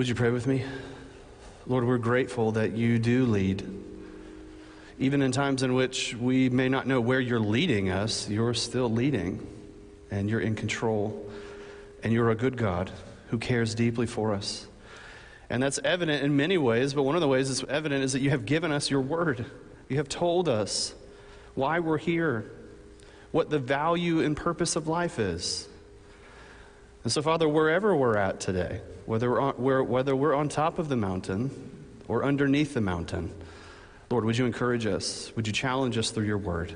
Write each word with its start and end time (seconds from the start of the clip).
Would 0.00 0.08
you 0.08 0.14
pray 0.14 0.30
with 0.30 0.46
me? 0.46 0.64
Lord, 1.66 1.86
we're 1.86 1.98
grateful 1.98 2.52
that 2.52 2.72
you 2.72 2.98
do 2.98 3.26
lead. 3.26 3.62
Even 4.98 5.20
in 5.20 5.30
times 5.30 5.62
in 5.62 5.74
which 5.74 6.14
we 6.14 6.48
may 6.48 6.70
not 6.70 6.86
know 6.86 7.02
where 7.02 7.20
you're 7.20 7.38
leading 7.38 7.90
us, 7.90 8.26
you're 8.26 8.54
still 8.54 8.90
leading 8.90 9.46
and 10.10 10.30
you're 10.30 10.40
in 10.40 10.54
control. 10.54 11.30
And 12.02 12.14
you're 12.14 12.30
a 12.30 12.34
good 12.34 12.56
God 12.56 12.90
who 13.28 13.36
cares 13.36 13.74
deeply 13.74 14.06
for 14.06 14.32
us. 14.32 14.66
And 15.50 15.62
that's 15.62 15.78
evident 15.84 16.24
in 16.24 16.34
many 16.34 16.56
ways, 16.56 16.94
but 16.94 17.02
one 17.02 17.14
of 17.14 17.20
the 17.20 17.28
ways 17.28 17.50
it's 17.50 17.62
evident 17.68 18.02
is 18.02 18.14
that 18.14 18.20
you 18.20 18.30
have 18.30 18.46
given 18.46 18.72
us 18.72 18.90
your 18.90 19.02
word. 19.02 19.44
You 19.90 19.98
have 19.98 20.08
told 20.08 20.48
us 20.48 20.94
why 21.54 21.80
we're 21.80 21.98
here, 21.98 22.50
what 23.32 23.50
the 23.50 23.58
value 23.58 24.20
and 24.20 24.34
purpose 24.34 24.76
of 24.76 24.88
life 24.88 25.18
is. 25.18 25.68
And 27.02 27.12
so, 27.12 27.22
Father, 27.22 27.48
wherever 27.48 27.96
we're 27.96 28.16
at 28.16 28.40
today, 28.40 28.80
whether 29.06 29.30
we're, 29.30 29.40
on, 29.40 29.54
whether 29.88 30.14
we're 30.14 30.34
on 30.34 30.48
top 30.48 30.78
of 30.78 30.88
the 30.88 30.96
mountain 30.96 31.50
or 32.08 32.24
underneath 32.24 32.74
the 32.74 32.80
mountain, 32.80 33.32
Lord, 34.10 34.24
would 34.24 34.36
you 34.36 34.44
encourage 34.44 34.86
us? 34.86 35.32
Would 35.36 35.46
you 35.46 35.52
challenge 35.52 35.96
us 35.96 36.10
through 36.10 36.26
your 36.26 36.38
word? 36.38 36.74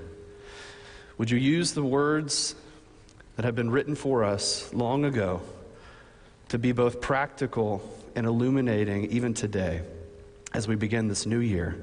Would 1.19 1.31
you 1.31 1.39
use 1.39 1.73
the 1.73 1.83
words 1.83 2.55
that 3.37 3.45
have 3.45 3.55
been 3.55 3.71
written 3.71 3.95
for 3.95 4.25
us 4.25 4.73
long 4.73 5.05
ago 5.05 5.43
to 6.49 6.59
be 6.59 6.73
both 6.73 7.01
practical 7.01 7.83
and 8.15 8.27
illuminating 8.27 9.11
even 9.11 9.35
today 9.35 9.83
as 10.53 10.67
we 10.67 10.77
begin 10.77 11.09
this 11.09 11.27
new 11.27 11.41
year? 11.41 11.77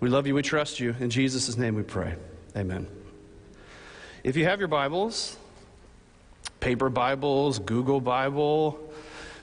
We 0.00 0.08
love 0.08 0.26
you, 0.26 0.34
we 0.34 0.42
trust 0.42 0.80
you. 0.80 0.94
In 0.98 1.10
Jesus' 1.10 1.56
name 1.56 1.74
we 1.74 1.82
pray. 1.82 2.16
Amen. 2.56 2.86
If 4.24 4.36
you 4.36 4.44
have 4.44 4.58
your 4.58 4.68
Bibles, 4.68 5.36
paper 6.64 6.88
Bibles, 6.88 7.58
Google 7.58 8.00
Bible, 8.00 8.80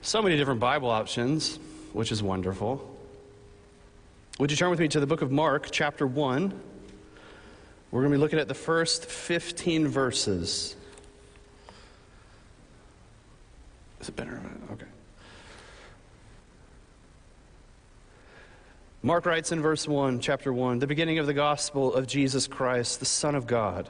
so 0.02 0.24
many 0.24 0.38
different 0.38 0.60
Bible 0.60 0.90
options, 0.90 1.60
which 1.94 2.12
is 2.12 2.24
wonderful. 2.24 2.98
Would 4.40 4.50
you 4.50 4.58
turn 4.58 4.72
with 4.72 4.80
me 4.80 4.88
to 4.88 5.00
the 5.00 5.06
book 5.06 5.22
of 5.22 5.32
Mark, 5.32 5.68
chapter 5.70 6.08
1? 6.08 6.52
We're 7.92 8.02
going 8.02 8.12
to 8.12 8.18
be 8.18 8.20
looking 8.20 8.40
at 8.40 8.48
the 8.48 8.56
first 8.56 9.06
15 9.06 9.88
verses. 9.88 10.76
Is 14.00 14.10
it 14.10 14.16
better? 14.16 14.42
Okay. 14.72 14.86
Mark 19.04 19.28
writes 19.28 19.52
in 19.52 19.62
verse 19.62 19.88
1, 19.88 20.22
chapter 20.22 20.52
1, 20.52 20.80
the 20.80 20.88
beginning 20.88 21.20
of 21.20 21.28
the 21.28 21.36
gospel 21.36 21.94
of 21.94 22.08
Jesus 22.08 22.48
Christ, 22.48 23.00
the 23.00 23.06
Son 23.06 23.36
of 23.36 23.46
God. 23.46 23.90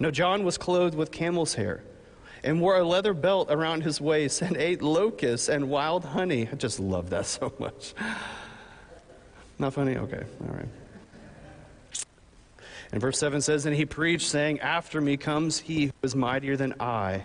Now, 0.00 0.10
John 0.10 0.44
was 0.44 0.56
clothed 0.56 0.96
with 0.96 1.12
camel's 1.12 1.54
hair 1.54 1.82
and 2.42 2.60
wore 2.60 2.78
a 2.78 2.84
leather 2.84 3.12
belt 3.12 3.48
around 3.50 3.82
his 3.82 4.00
waist 4.00 4.40
and 4.40 4.56
ate 4.56 4.80
locusts 4.80 5.50
and 5.50 5.68
wild 5.68 6.06
honey. 6.06 6.48
I 6.50 6.56
just 6.56 6.80
love 6.80 7.10
that 7.10 7.26
so 7.26 7.52
much. 7.58 7.94
Not 9.58 9.74
funny? 9.74 9.98
Okay, 9.98 10.24
all 10.40 10.54
right. 10.54 10.68
And 12.92 13.00
verse 13.00 13.18
7 13.18 13.42
says, 13.42 13.66
And 13.66 13.76
he 13.76 13.84
preached, 13.84 14.28
saying, 14.28 14.60
After 14.60 15.02
me 15.02 15.18
comes 15.18 15.60
he 15.60 15.86
who 15.86 15.92
is 16.02 16.16
mightier 16.16 16.56
than 16.56 16.74
I, 16.80 17.24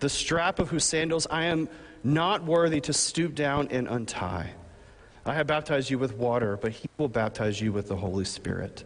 the 0.00 0.08
strap 0.08 0.58
of 0.58 0.68
whose 0.68 0.84
sandals 0.84 1.28
I 1.30 1.44
am 1.44 1.68
not 2.02 2.44
worthy 2.44 2.80
to 2.82 2.92
stoop 2.92 3.36
down 3.36 3.68
and 3.70 3.86
untie. 3.86 4.50
I 5.24 5.34
have 5.34 5.46
baptized 5.46 5.90
you 5.90 5.98
with 5.98 6.14
water, 6.16 6.56
but 6.56 6.72
he 6.72 6.88
will 6.98 7.08
baptize 7.08 7.60
you 7.60 7.72
with 7.72 7.88
the 7.88 7.96
Holy 7.96 8.24
Spirit. 8.24 8.84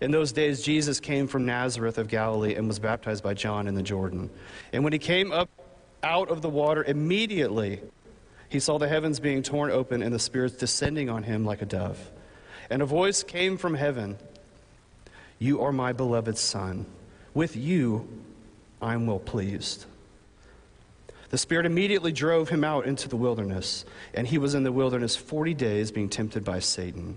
In 0.00 0.10
those 0.10 0.32
days, 0.32 0.62
Jesus 0.62 1.00
came 1.00 1.26
from 1.26 1.46
Nazareth 1.46 1.98
of 1.98 2.08
Galilee 2.08 2.54
and 2.54 2.68
was 2.68 2.78
baptized 2.78 3.22
by 3.22 3.34
John 3.34 3.66
in 3.66 3.74
the 3.74 3.82
Jordan. 3.82 4.30
And 4.72 4.84
when 4.84 4.92
he 4.92 4.98
came 4.98 5.32
up 5.32 5.48
out 6.02 6.28
of 6.28 6.42
the 6.42 6.50
water, 6.50 6.84
immediately 6.84 7.80
he 8.48 8.60
saw 8.60 8.78
the 8.78 8.88
heavens 8.88 9.20
being 9.20 9.42
torn 9.42 9.70
open 9.70 10.02
and 10.02 10.14
the 10.14 10.18
spirits 10.18 10.56
descending 10.56 11.08
on 11.08 11.22
him 11.22 11.44
like 11.44 11.62
a 11.62 11.66
dove. 11.66 12.10
And 12.68 12.82
a 12.82 12.86
voice 12.86 13.22
came 13.22 13.56
from 13.56 13.74
heaven 13.74 14.18
You 15.38 15.62
are 15.62 15.72
my 15.72 15.92
beloved 15.92 16.36
Son. 16.36 16.86
With 17.32 17.56
you 17.56 18.08
I 18.80 18.94
am 18.94 19.06
well 19.06 19.18
pleased. 19.18 19.86
The 21.30 21.38
Spirit 21.38 21.66
immediately 21.66 22.12
drove 22.12 22.50
him 22.50 22.62
out 22.62 22.86
into 22.86 23.08
the 23.08 23.16
wilderness, 23.16 23.84
and 24.14 24.26
he 24.26 24.38
was 24.38 24.54
in 24.54 24.62
the 24.62 24.70
wilderness 24.70 25.16
40 25.16 25.54
days 25.54 25.90
being 25.90 26.08
tempted 26.08 26.44
by 26.44 26.60
Satan. 26.60 27.16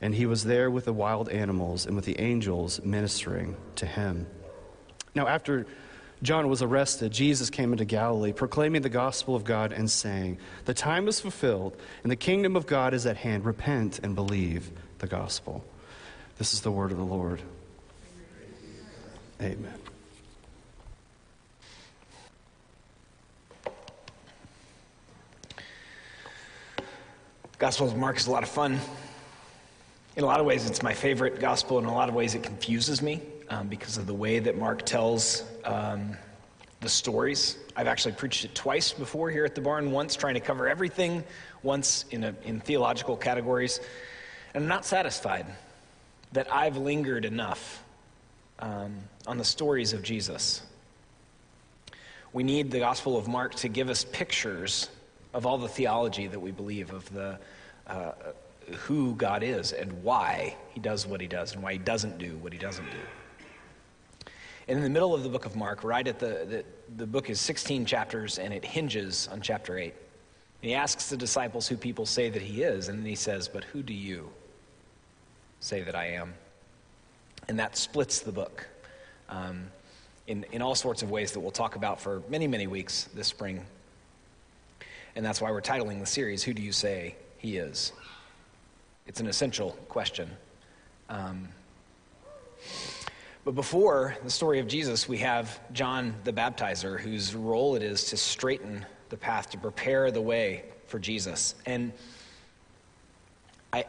And 0.00 0.14
he 0.14 0.26
was 0.26 0.44
there 0.44 0.70
with 0.70 0.86
the 0.86 0.92
wild 0.92 1.28
animals 1.28 1.86
and 1.86 1.94
with 1.94 2.04
the 2.04 2.18
angels 2.20 2.82
ministering 2.82 3.56
to 3.76 3.86
him. 3.86 4.26
Now, 5.14 5.26
after 5.26 5.66
John 6.22 6.48
was 6.48 6.62
arrested, 6.62 7.12
Jesus 7.12 7.50
came 7.50 7.72
into 7.72 7.84
Galilee, 7.84 8.32
proclaiming 8.32 8.82
the 8.82 8.88
gospel 8.88 9.34
of 9.34 9.44
God 9.44 9.72
and 9.72 9.90
saying, 9.90 10.38
The 10.66 10.74
time 10.74 11.08
is 11.08 11.20
fulfilled, 11.20 11.76
and 12.02 12.12
the 12.12 12.16
kingdom 12.16 12.56
of 12.56 12.66
God 12.66 12.94
is 12.94 13.06
at 13.06 13.16
hand. 13.16 13.44
Repent 13.44 14.00
and 14.02 14.14
believe 14.14 14.70
the 14.98 15.06
gospel. 15.06 15.64
This 16.38 16.54
is 16.54 16.60
the 16.60 16.70
word 16.70 16.92
of 16.92 16.98
the 16.98 17.04
Lord. 17.04 17.42
Amen. 19.40 19.74
Gospel 27.58 27.88
of 27.88 27.96
Mark 27.96 28.16
is 28.16 28.26
a 28.26 28.30
lot 28.30 28.42
of 28.42 28.48
fun. 28.48 28.78
In 30.20 30.24
a 30.24 30.26
lot 30.26 30.38
of 30.38 30.44
ways, 30.44 30.68
it's 30.68 30.82
my 30.82 30.92
favorite 30.92 31.40
gospel. 31.40 31.78
In 31.78 31.86
a 31.86 31.94
lot 31.94 32.10
of 32.10 32.14
ways, 32.14 32.34
it 32.34 32.42
confuses 32.42 33.00
me 33.00 33.22
um, 33.48 33.68
because 33.68 33.96
of 33.96 34.06
the 34.06 34.12
way 34.12 34.38
that 34.38 34.58
Mark 34.58 34.84
tells 34.84 35.44
um, 35.64 36.14
the 36.80 36.90
stories. 36.90 37.56
I've 37.74 37.86
actually 37.86 38.12
preached 38.12 38.44
it 38.44 38.54
twice 38.54 38.92
before 38.92 39.30
here 39.30 39.46
at 39.46 39.54
the 39.54 39.62
barn, 39.62 39.92
once 39.92 40.16
trying 40.16 40.34
to 40.34 40.40
cover 40.40 40.68
everything, 40.68 41.24
once 41.62 42.04
in, 42.10 42.24
a, 42.24 42.34
in 42.44 42.60
theological 42.60 43.16
categories. 43.16 43.80
And 44.52 44.64
I'm 44.64 44.68
not 44.68 44.84
satisfied 44.84 45.46
that 46.32 46.52
I've 46.52 46.76
lingered 46.76 47.24
enough 47.24 47.82
um, 48.58 48.98
on 49.26 49.38
the 49.38 49.44
stories 49.44 49.94
of 49.94 50.02
Jesus. 50.02 50.60
We 52.34 52.42
need 52.42 52.70
the 52.70 52.80
Gospel 52.80 53.16
of 53.16 53.26
Mark 53.26 53.54
to 53.54 53.68
give 53.68 53.88
us 53.88 54.04
pictures 54.04 54.90
of 55.32 55.46
all 55.46 55.56
the 55.56 55.66
theology 55.66 56.26
that 56.26 56.40
we 56.40 56.50
believe, 56.50 56.92
of 56.92 57.10
the, 57.14 57.38
uh, 57.86 58.12
who 58.74 59.14
God 59.14 59.42
is 59.42 59.72
and 59.72 60.02
why 60.02 60.56
he 60.70 60.80
does 60.80 61.06
what 61.06 61.20
he 61.20 61.26
does 61.26 61.54
and 61.54 61.62
why 61.62 61.72
he 61.72 61.78
doesn't 61.78 62.18
do 62.18 62.36
what 62.38 62.52
he 62.52 62.58
doesn't 62.58 62.84
do. 62.84 64.30
And 64.68 64.78
in 64.78 64.84
the 64.84 64.90
middle 64.90 65.14
of 65.14 65.22
the 65.22 65.28
book 65.28 65.46
of 65.46 65.56
Mark, 65.56 65.82
right 65.82 66.06
at 66.06 66.18
the, 66.18 66.46
the, 66.48 66.64
the 66.96 67.06
book 67.06 67.28
is 67.28 67.40
16 67.40 67.86
chapters 67.86 68.38
and 68.38 68.54
it 68.54 68.64
hinges 68.64 69.28
on 69.32 69.40
chapter 69.40 69.78
8. 69.78 69.84
And 69.84 70.68
he 70.68 70.74
asks 70.74 71.08
the 71.08 71.16
disciples 71.16 71.66
who 71.66 71.76
people 71.76 72.06
say 72.06 72.28
that 72.28 72.42
he 72.42 72.62
is, 72.62 72.88
and 72.88 72.98
then 72.98 73.06
he 73.06 73.14
says, 73.14 73.48
But 73.48 73.64
who 73.64 73.82
do 73.82 73.94
you 73.94 74.30
say 75.60 75.82
that 75.82 75.94
I 75.94 76.08
am? 76.08 76.34
And 77.48 77.58
that 77.58 77.76
splits 77.76 78.20
the 78.20 78.32
book 78.32 78.68
um, 79.30 79.68
in, 80.26 80.44
in 80.52 80.60
all 80.60 80.74
sorts 80.74 81.02
of 81.02 81.10
ways 81.10 81.32
that 81.32 81.40
we'll 81.40 81.50
talk 81.50 81.76
about 81.76 82.00
for 82.00 82.22
many, 82.28 82.46
many 82.46 82.66
weeks 82.66 83.08
this 83.14 83.26
spring 83.26 83.64
and 85.16 85.24
that's 85.24 85.40
why 85.40 85.50
we're 85.50 85.60
titling 85.60 86.00
the 86.00 86.06
series, 86.06 86.42
Who 86.42 86.54
Do 86.54 86.62
You 86.62 86.72
Say 86.72 87.16
He 87.38 87.56
Is? 87.56 87.92
It's 89.10 89.18
an 89.18 89.26
essential 89.26 89.72
question. 89.88 90.30
Um, 91.08 91.48
but 93.44 93.56
before 93.56 94.16
the 94.22 94.30
story 94.30 94.60
of 94.60 94.68
Jesus, 94.68 95.08
we 95.08 95.18
have 95.18 95.58
John 95.72 96.14
the 96.22 96.32
Baptizer, 96.32 96.96
whose 96.96 97.34
role 97.34 97.74
it 97.74 97.82
is 97.82 98.04
to 98.04 98.16
straighten 98.16 98.86
the 99.08 99.16
path, 99.16 99.50
to 99.50 99.58
prepare 99.58 100.12
the 100.12 100.20
way 100.20 100.62
for 100.86 101.00
Jesus. 101.00 101.56
And 101.66 101.92
I, 103.72 103.86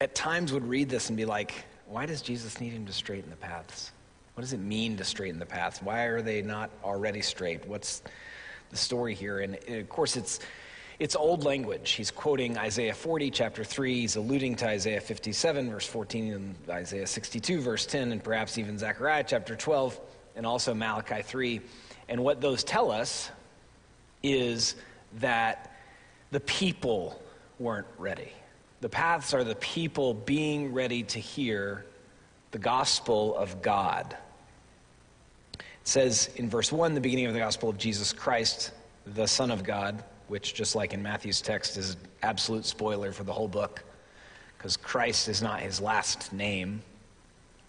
at 0.00 0.14
times, 0.14 0.52
would 0.52 0.68
read 0.68 0.88
this 0.88 1.08
and 1.08 1.16
be 1.16 1.24
like, 1.24 1.52
why 1.88 2.06
does 2.06 2.22
Jesus 2.22 2.60
need 2.60 2.70
him 2.70 2.86
to 2.86 2.92
straighten 2.92 3.30
the 3.30 3.36
paths? 3.36 3.90
What 4.34 4.42
does 4.42 4.52
it 4.52 4.60
mean 4.60 4.96
to 4.98 5.04
straighten 5.04 5.40
the 5.40 5.46
paths? 5.46 5.82
Why 5.82 6.04
are 6.04 6.22
they 6.22 6.42
not 6.42 6.70
already 6.84 7.22
straight? 7.22 7.66
What's 7.66 8.04
the 8.70 8.76
story 8.76 9.14
here. 9.14 9.40
And 9.40 9.58
of 9.68 9.88
course, 9.88 10.16
it's, 10.16 10.40
it's 10.98 11.14
old 11.14 11.44
language. 11.44 11.92
He's 11.92 12.10
quoting 12.10 12.58
Isaiah 12.58 12.94
40, 12.94 13.30
chapter 13.30 13.62
3. 13.62 14.00
He's 14.00 14.16
alluding 14.16 14.56
to 14.56 14.68
Isaiah 14.68 15.00
57, 15.00 15.70
verse 15.70 15.86
14, 15.86 16.32
and 16.32 16.54
Isaiah 16.68 17.06
62, 17.06 17.60
verse 17.60 17.86
10, 17.86 18.10
and 18.10 18.22
perhaps 18.22 18.58
even 18.58 18.78
Zechariah 18.78 19.24
chapter 19.26 19.54
12, 19.54 19.98
and 20.34 20.44
also 20.44 20.74
Malachi 20.74 21.22
3. 21.22 21.60
And 22.08 22.24
what 22.24 22.40
those 22.40 22.64
tell 22.64 22.90
us 22.90 23.30
is 24.24 24.74
that 25.20 25.78
the 26.32 26.40
people 26.40 27.22
weren't 27.60 27.86
ready. 27.96 28.32
The 28.80 28.88
paths 28.88 29.34
are 29.34 29.44
the 29.44 29.56
people 29.56 30.14
being 30.14 30.72
ready 30.72 31.04
to 31.04 31.20
hear 31.20 31.84
the 32.50 32.58
gospel 32.58 33.36
of 33.36 33.62
God. 33.62 34.16
It 35.54 35.62
says 35.84 36.30
in 36.36 36.50
verse 36.50 36.72
1, 36.72 36.94
the 36.94 37.00
beginning 37.00 37.26
of 37.26 37.34
the 37.34 37.38
gospel 37.38 37.68
of 37.68 37.78
Jesus 37.78 38.12
Christ, 38.12 38.72
the 39.06 39.26
Son 39.26 39.52
of 39.52 39.62
God, 39.62 40.02
which, 40.28 40.54
just 40.54 40.74
like 40.74 40.94
in 40.94 41.02
Matthew's 41.02 41.40
text, 41.40 41.76
is 41.76 41.96
absolute 42.22 42.64
spoiler 42.64 43.12
for 43.12 43.24
the 43.24 43.32
whole 43.32 43.48
book, 43.48 43.82
because 44.56 44.76
Christ 44.76 45.28
is 45.28 45.42
not 45.42 45.60
his 45.60 45.80
last 45.80 46.32
name. 46.32 46.82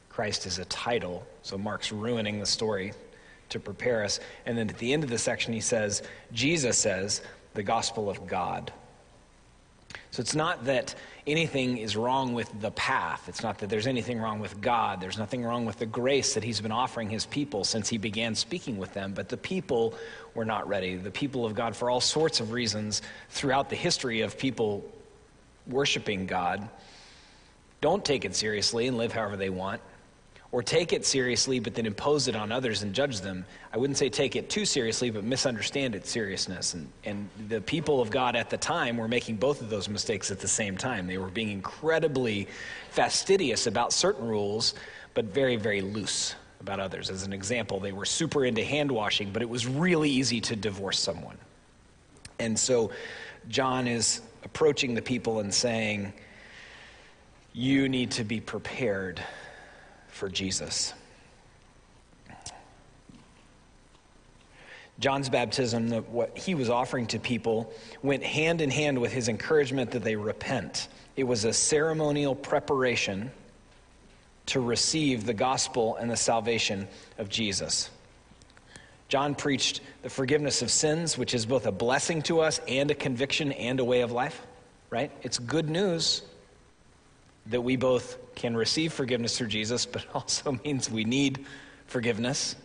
Christ 0.09 0.45
is 0.45 0.59
a 0.59 0.65
title, 0.65 1.25
so 1.41 1.57
Mark's 1.57 1.91
ruining 1.91 2.39
the 2.39 2.45
story 2.45 2.93
to 3.49 3.59
prepare 3.59 4.03
us. 4.03 4.19
And 4.45 4.57
then 4.57 4.69
at 4.69 4.77
the 4.77 4.93
end 4.93 5.03
of 5.03 5.09
the 5.09 5.17
section, 5.17 5.53
he 5.53 5.61
says, 5.61 6.03
Jesus 6.33 6.77
says, 6.77 7.21
the 7.53 7.63
gospel 7.63 8.09
of 8.09 8.27
God. 8.27 8.71
So 10.11 10.21
it's 10.21 10.35
not 10.35 10.65
that 10.65 10.95
anything 11.29 11.77
is 11.77 11.95
wrong 11.95 12.33
with 12.33 12.49
the 12.59 12.71
path. 12.71 13.29
It's 13.29 13.43
not 13.43 13.59
that 13.59 13.69
there's 13.69 13.87
anything 13.87 14.19
wrong 14.19 14.39
with 14.39 14.59
God. 14.59 14.99
There's 14.99 15.17
nothing 15.17 15.43
wrong 15.43 15.65
with 15.65 15.77
the 15.77 15.85
grace 15.85 16.33
that 16.33 16.43
He's 16.43 16.59
been 16.61 16.71
offering 16.71 17.09
His 17.09 17.25
people 17.25 17.63
since 17.63 17.87
He 17.87 17.97
began 17.97 18.35
speaking 18.35 18.77
with 18.77 18.93
them. 18.93 19.13
But 19.13 19.29
the 19.29 19.37
people 19.37 19.93
were 20.33 20.45
not 20.45 20.67
ready. 20.67 20.95
The 20.95 21.11
people 21.11 21.45
of 21.45 21.55
God, 21.55 21.75
for 21.75 21.89
all 21.89 22.01
sorts 22.01 22.39
of 22.39 22.51
reasons 22.51 23.01
throughout 23.29 23.69
the 23.69 23.75
history 23.75 24.21
of 24.21 24.37
people 24.37 24.83
worshiping 25.67 26.25
God, 26.25 26.67
don't 27.81 28.03
take 28.03 28.25
it 28.25 28.35
seriously 28.35 28.87
and 28.87 28.97
live 28.97 29.13
however 29.13 29.37
they 29.37 29.49
want 29.49 29.81
or 30.51 30.63
take 30.63 30.93
it 30.93 31.05
seriously 31.05 31.59
but 31.59 31.75
then 31.75 31.85
impose 31.85 32.27
it 32.27 32.35
on 32.35 32.51
others 32.51 32.81
and 32.81 32.93
judge 32.93 33.21
them. 33.21 33.45
I 33.71 33.77
wouldn't 33.77 33.97
say 33.97 34.09
take 34.09 34.35
it 34.35 34.49
too 34.49 34.65
seriously, 34.65 35.11
but 35.11 35.23
misunderstand 35.23 35.95
its 35.95 36.09
seriousness. 36.09 36.73
And, 36.73 36.89
and 37.05 37.29
the 37.47 37.61
people 37.61 38.01
of 38.01 38.09
God 38.09 38.35
at 38.35 38.49
the 38.49 38.57
time 38.57 38.97
were 38.97 39.07
making 39.07 39.35
both 39.35 39.61
of 39.61 39.69
those 39.69 39.87
mistakes 39.87 40.31
at 40.31 40.39
the 40.39 40.47
same 40.47 40.75
time. 40.75 41.05
They 41.05 41.17
were 41.17 41.27
being 41.27 41.51
incredibly 41.51 42.47
fastidious 42.89 43.67
about 43.67 43.93
certain 43.93 44.27
rules, 44.27 44.73
but 45.13 45.25
very, 45.25 45.55
very 45.55 45.81
loose 45.81 46.35
about 46.61 46.79
others. 46.79 47.09
As 47.09 47.23
an 47.23 47.33
example, 47.33 47.79
they 47.79 47.91
were 47.91 48.05
super 48.05 48.45
into 48.45 48.63
hand 48.63 48.91
washing, 48.91 49.31
but 49.31 49.41
it 49.41 49.49
was 49.49 49.67
really 49.67 50.09
easy 50.09 50.41
to 50.41 50.55
divorce 50.55 50.99
someone. 50.99 51.37
And 52.39 52.57
so 52.57 52.91
John 53.49 53.87
is 53.87 54.21
approaching 54.43 54.93
the 54.93 55.01
people 55.01 55.39
and 55.39 55.53
saying, 55.53 56.11
You 57.53 57.87
need 57.87 58.11
to 58.11 58.23
be 58.23 58.39
prepared 58.39 59.21
for 60.19 60.27
Jesus. 60.27 60.93
John's 64.99 65.29
baptism, 65.29 65.91
what 66.11 66.37
he 66.37 66.55
was 66.55 66.69
offering 66.69 67.07
to 67.07 67.19
people, 67.19 67.73
went 68.03 68.21
hand 68.21 68.59
in 68.59 68.69
hand 68.69 68.99
with 68.99 69.13
his 69.13 69.29
encouragement 69.29 69.91
that 69.91 70.03
they 70.03 70.17
repent. 70.17 70.89
It 71.15 71.23
was 71.23 71.45
a 71.45 71.53
ceremonial 71.53 72.35
preparation 72.35 73.31
to 74.47 74.59
receive 74.59 75.25
the 75.25 75.33
gospel 75.33 75.95
and 75.95 76.11
the 76.11 76.17
salvation 76.17 76.89
of 77.17 77.29
Jesus. 77.29 77.89
John 79.07 79.35
preached 79.35 79.79
the 80.01 80.09
forgiveness 80.09 80.61
of 80.61 80.69
sins, 80.69 81.17
which 81.17 81.33
is 81.33 81.45
both 81.45 81.65
a 81.65 81.71
blessing 81.71 82.21
to 82.23 82.41
us 82.41 82.59
and 82.67 82.91
a 82.91 82.95
conviction 82.95 83.53
and 83.53 83.79
a 83.79 83.85
way 83.85 84.01
of 84.01 84.11
life, 84.11 84.45
right? 84.89 85.11
It's 85.23 85.39
good 85.39 85.69
news 85.69 86.23
that 87.49 87.61
we 87.61 87.75
both 87.75 88.17
can 88.35 88.55
receive 88.55 88.93
forgiveness 88.93 89.37
through 89.37 89.47
Jesus, 89.47 89.85
but 89.85 90.05
also 90.13 90.51
means 90.63 90.89
we 90.89 91.03
need 91.03 91.45
forgiveness. 91.87 92.55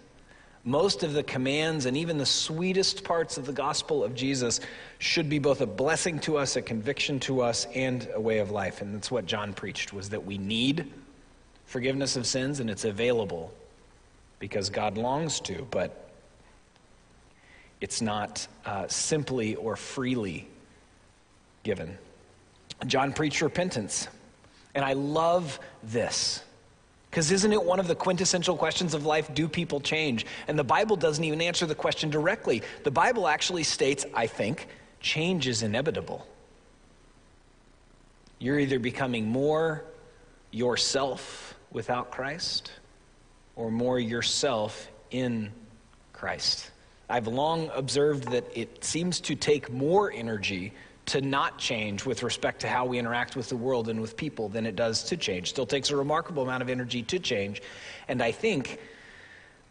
Most 0.67 1.03
of 1.03 1.13
the 1.13 1.23
commands 1.23 1.85
and 1.85 1.97
even 1.97 2.17
the 2.17 2.25
sweetest 2.25 3.05
parts 3.05 3.37
of 3.37 3.45
the 3.45 3.53
gospel 3.53 4.03
of 4.03 4.15
Jesus 4.15 4.61
should 4.99 5.29
be 5.29 5.39
both 5.39 5.61
a 5.61 5.67
blessing 5.67 6.19
to 6.21 6.39
us, 6.39 6.57
a 6.57 6.63
conviction 6.63 7.21
to 7.21 7.43
us, 7.43 7.67
and 7.75 8.09
a 8.15 8.21
way 8.21 8.39
of 8.39 8.51
life. 8.51 8.81
And 8.81 8.95
that's 8.95 9.11
what 9.11 9.27
John 9.27 9.53
preached 9.53 9.93
was 9.93 10.09
that 10.11 10.25
we 10.25 10.39
need 10.39 10.91
forgiveness 11.67 12.17
of 12.17 12.27
sins 12.27 12.61
and 12.61 12.71
it's 12.71 12.85
available 12.85 13.53
because 14.39 14.71
God 14.71 14.97
longs 14.97 15.41
to, 15.41 15.67
but 15.71 16.11
it's 17.81 18.01
not 18.01 18.47
uh, 18.65 18.87
simply 18.89 19.57
or 19.57 19.77
freely 19.77 20.49
given. 21.63 21.99
John 22.87 23.13
preached 23.13 23.43
repentance. 23.43 24.09
And 24.75 24.85
I 24.85 24.95
love 24.95 25.61
this. 25.83 26.43
Because 27.11 27.31
isn't 27.31 27.53
it 27.53 27.63
one 27.63 27.79
of 27.79 27.87
the 27.87 27.95
quintessential 27.95 28.57
questions 28.57 28.93
of 28.93 29.07
life? 29.07 29.33
Do 29.33 29.47
people 29.47 29.81
change? 29.81 30.27
And 30.49 30.59
the 30.59 30.65
Bible 30.65 30.97
doesn't 30.97 31.23
even 31.23 31.41
answer 31.41 31.65
the 31.65 31.75
question 31.75 32.11
directly. 32.11 32.63
The 32.83 32.91
Bible 32.91 33.29
actually 33.29 33.63
states, 33.63 34.05
I 34.15 34.27
think, 34.27 34.67
change 34.99 35.47
is 35.47 35.63
inevitable. 35.63 36.27
You're 38.41 38.59
either 38.59 38.81
becoming 38.81 39.29
more 39.29 39.85
yourself 40.51 41.55
without 41.71 42.11
Christ 42.11 42.73
or 43.55 43.71
more 43.71 44.01
yourself 44.01 44.89
in 45.13 45.53
Christ. 46.13 46.71
I've 47.09 47.29
long 47.29 47.71
observed 47.75 48.31
that 48.33 48.45
it 48.59 48.83
seems 48.83 49.21
to 49.21 49.37
take 49.37 49.71
more 49.71 50.11
energy 50.11 50.73
to 51.07 51.21
not 51.21 51.59
change 51.59 52.07
with 52.07 52.23
respect 52.23 52.61
to 52.61 52.69
how 52.69 52.87
we 52.87 52.99
interact 52.99 53.37
with 53.37 53.49
the 53.49 53.57
world 53.57 53.89
and 53.89 54.01
with 54.01 54.17
people 54.17 54.49
than 54.49 54.67
it 54.67 54.75
does 54.75 55.05
to 55.05 55.17
change. 55.17 55.51
Still 55.51 55.67
takes 55.67 55.91
a 55.91 55.97
remarkable 55.97 56.43
amount 56.43 56.63
of 56.63 56.71
energy 56.71 57.03
to 57.03 57.19
change. 57.19 57.63
And 58.09 58.23
I 58.23 58.33
think 58.33 58.79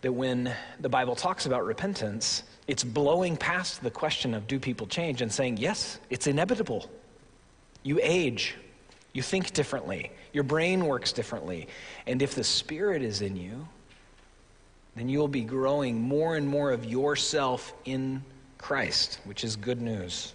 that 0.01 0.11
when 0.11 0.53
the 0.79 0.89
Bible 0.89 1.15
talks 1.15 1.45
about 1.45 1.65
repentance, 1.65 2.43
it's 2.67 2.83
blowing 2.83 3.35
past 3.35 3.81
the 3.81 3.89
question 3.89 4.33
of 4.33 4.47
do 4.47 4.59
people 4.59 4.85
change 4.85 5.21
and 5.21 5.31
saying, 5.31 5.57
yes, 5.57 5.99
it's 6.09 6.27
inevitable. 6.27 6.89
You 7.83 7.99
age, 8.01 8.55
you 9.13 9.21
think 9.21 9.53
differently, 9.53 10.11
your 10.33 10.43
brain 10.43 10.85
works 10.85 11.13
differently. 11.13 11.67
And 12.05 12.21
if 12.21 12.35
the 12.35 12.43
Spirit 12.43 13.01
is 13.01 13.21
in 13.21 13.35
you, 13.35 13.67
then 14.95 15.09
you 15.09 15.19
will 15.19 15.27
be 15.27 15.43
growing 15.43 16.01
more 16.01 16.35
and 16.35 16.47
more 16.47 16.71
of 16.71 16.85
yourself 16.85 17.73
in 17.85 18.23
Christ, 18.57 19.19
which 19.25 19.43
is 19.43 19.55
good 19.55 19.81
news. 19.81 20.33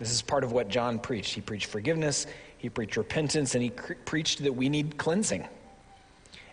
This 0.00 0.10
is 0.10 0.22
part 0.22 0.42
of 0.42 0.50
what 0.50 0.68
John 0.68 0.98
preached. 0.98 1.34
He 1.34 1.42
preached 1.42 1.66
forgiveness, 1.66 2.26
he 2.58 2.68
preached 2.68 2.96
repentance, 2.96 3.54
and 3.54 3.62
he 3.62 3.70
cre- 3.70 3.92
preached 4.04 4.42
that 4.42 4.54
we 4.54 4.68
need 4.68 4.96
cleansing. 4.96 5.46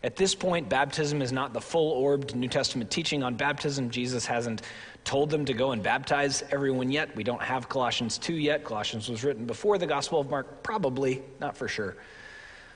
At 0.04 0.16
this 0.16 0.36
point, 0.36 0.70
baptism 0.70 1.22
is 1.22 1.32
not 1.32 1.54
the 1.54 1.62
full 1.62 1.92
orbed 1.92 2.36
New 2.36 2.50
Testament 2.50 2.92
teaching 2.92 3.24
on 3.24 3.36
baptism. 3.36 3.90
Jesus 3.90 4.26
hasn't 4.26 4.62
told 5.06 5.30
them 5.30 5.46
to 5.46 5.54
go 5.54 5.72
and 5.72 5.82
baptize 5.82 6.44
everyone 6.52 6.92
yet. 6.92 7.16
We 7.16 7.24
don't 7.24 7.42
have 7.42 7.68
Colossians 7.68 8.18
2 8.18 8.34
yet. 8.34 8.64
Colossians 8.64 9.10
was 9.10 9.24
written 9.24 9.46
before 9.46 9.78
the 9.78 9.88
Gospel 9.88 10.20
of 10.20 10.30
Mark, 10.30 10.62
probably, 10.62 11.24
not 11.40 11.58
for 11.58 11.68
sure. 11.68 11.96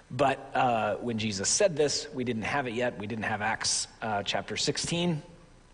But 0.09 0.51
uh, 0.53 0.95
when 0.95 1.17
Jesus 1.17 1.47
said 1.47 1.75
this, 1.75 2.07
we 2.13 2.23
didn't 2.23 2.41
have 2.43 2.65
it 2.67 2.73
yet. 2.73 2.97
We 2.97 3.07
didn't 3.07 3.25
have 3.25 3.41
Acts 3.41 3.87
uh, 4.01 4.23
chapter 4.23 4.57
16, 4.57 5.21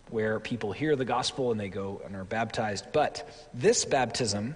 where 0.10 0.39
people 0.39 0.72
hear 0.72 0.96
the 0.96 1.06
gospel 1.06 1.51
and 1.51 1.60
they 1.60 1.70
go 1.70 2.01
and 2.06 2.16
are 2.16 2.24
baptized. 2.24 2.86
But 2.94 3.48
this 3.54 3.86
baptism 3.86 4.56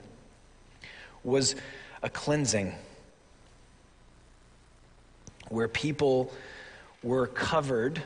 was 1.23 1.55
a 2.01 2.09
cleansing 2.09 2.73
where 5.49 5.67
people 5.67 6.31
were 7.03 7.27
covered 7.27 8.01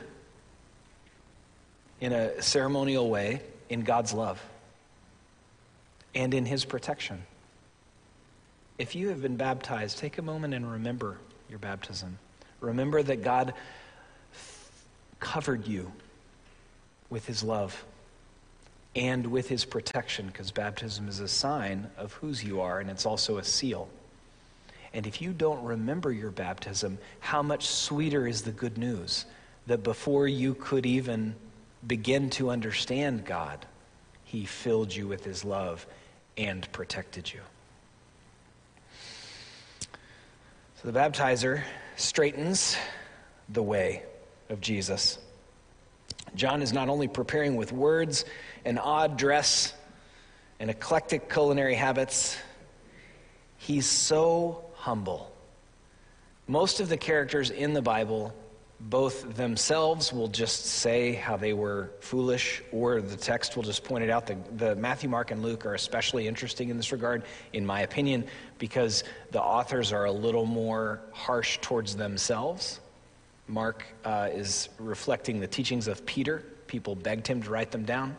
in 2.00 2.12
a 2.12 2.42
ceremonial 2.42 3.08
way 3.08 3.40
in 3.68 3.82
God's 3.82 4.12
love 4.12 4.42
and 6.14 6.34
in 6.34 6.44
His 6.44 6.64
protection. 6.64 7.22
If 8.78 8.94
you 8.94 9.08
have 9.08 9.22
been 9.22 9.36
baptized, 9.36 9.98
take 9.98 10.18
a 10.18 10.22
moment 10.22 10.52
and 10.54 10.70
remember 10.70 11.16
your 11.48 11.58
baptism. 11.58 12.18
Remember 12.60 13.02
that 13.02 13.22
God 13.22 13.54
covered 15.20 15.66
you 15.66 15.92
with 17.08 17.26
His 17.26 17.42
love 17.42 17.84
and 18.96 19.26
with 19.26 19.46
his 19.46 19.66
protection, 19.66 20.26
because 20.26 20.50
baptism 20.50 21.06
is 21.06 21.20
a 21.20 21.28
sign 21.28 21.90
of 21.98 22.14
whose 22.14 22.42
you 22.42 22.62
are, 22.62 22.80
and 22.80 22.88
it's 22.88 23.04
also 23.04 23.36
a 23.36 23.44
seal. 23.44 23.88
And 24.94 25.06
if 25.06 25.20
you 25.20 25.34
don't 25.34 25.62
remember 25.62 26.10
your 26.10 26.30
baptism, 26.30 26.98
how 27.20 27.42
much 27.42 27.66
sweeter 27.66 28.26
is 28.26 28.42
the 28.42 28.52
good 28.52 28.78
news 28.78 29.26
that 29.66 29.82
before 29.82 30.26
you 30.26 30.54
could 30.54 30.86
even 30.86 31.34
begin 31.86 32.30
to 32.30 32.48
understand 32.48 33.26
God, 33.26 33.66
he 34.24 34.46
filled 34.46 34.94
you 34.94 35.06
with 35.06 35.24
his 35.24 35.44
love 35.44 35.86
and 36.38 36.70
protected 36.72 37.30
you. 37.30 37.40
So 40.82 40.90
the 40.90 40.98
baptizer 40.98 41.62
straightens 41.96 42.78
the 43.50 43.62
way 43.62 44.04
of 44.48 44.62
Jesus. 44.62 45.18
John 46.36 46.62
is 46.62 46.72
not 46.72 46.88
only 46.88 47.08
preparing 47.08 47.56
with 47.56 47.72
words 47.72 48.24
and 48.64 48.78
odd 48.78 49.16
dress 49.16 49.74
and 50.60 50.70
eclectic 50.70 51.32
culinary 51.32 51.74
habits, 51.74 52.36
he's 53.56 53.86
so 53.86 54.64
humble. 54.74 55.32
Most 56.46 56.78
of 56.80 56.88
the 56.88 56.96
characters 56.96 57.50
in 57.50 57.72
the 57.72 57.82
Bible 57.82 58.32
both 58.78 59.34
themselves 59.36 60.12
will 60.12 60.28
just 60.28 60.66
say 60.66 61.14
how 61.14 61.36
they 61.36 61.54
were 61.54 61.90
foolish, 62.00 62.62
or 62.72 63.00
the 63.00 63.16
text 63.16 63.56
will 63.56 63.62
just 63.62 63.82
point 63.82 64.04
it 64.04 64.10
out. 64.10 64.26
The, 64.26 64.36
the, 64.56 64.76
Matthew, 64.76 65.08
Mark, 65.08 65.30
and 65.30 65.42
Luke 65.42 65.64
are 65.64 65.74
especially 65.74 66.28
interesting 66.28 66.68
in 66.68 66.76
this 66.76 66.92
regard, 66.92 67.24
in 67.54 67.64
my 67.64 67.80
opinion, 67.80 68.26
because 68.58 69.02
the 69.30 69.40
authors 69.40 69.92
are 69.92 70.04
a 70.04 70.12
little 70.12 70.44
more 70.44 71.00
harsh 71.12 71.58
towards 71.62 71.96
themselves. 71.96 72.80
Mark 73.48 73.84
uh, 74.04 74.28
is 74.32 74.68
reflecting 74.78 75.40
the 75.40 75.46
teachings 75.46 75.88
of 75.88 76.04
Peter. 76.06 76.42
People 76.66 76.94
begged 76.94 77.26
him 77.26 77.42
to 77.42 77.50
write 77.50 77.70
them 77.70 77.84
down. 77.84 78.16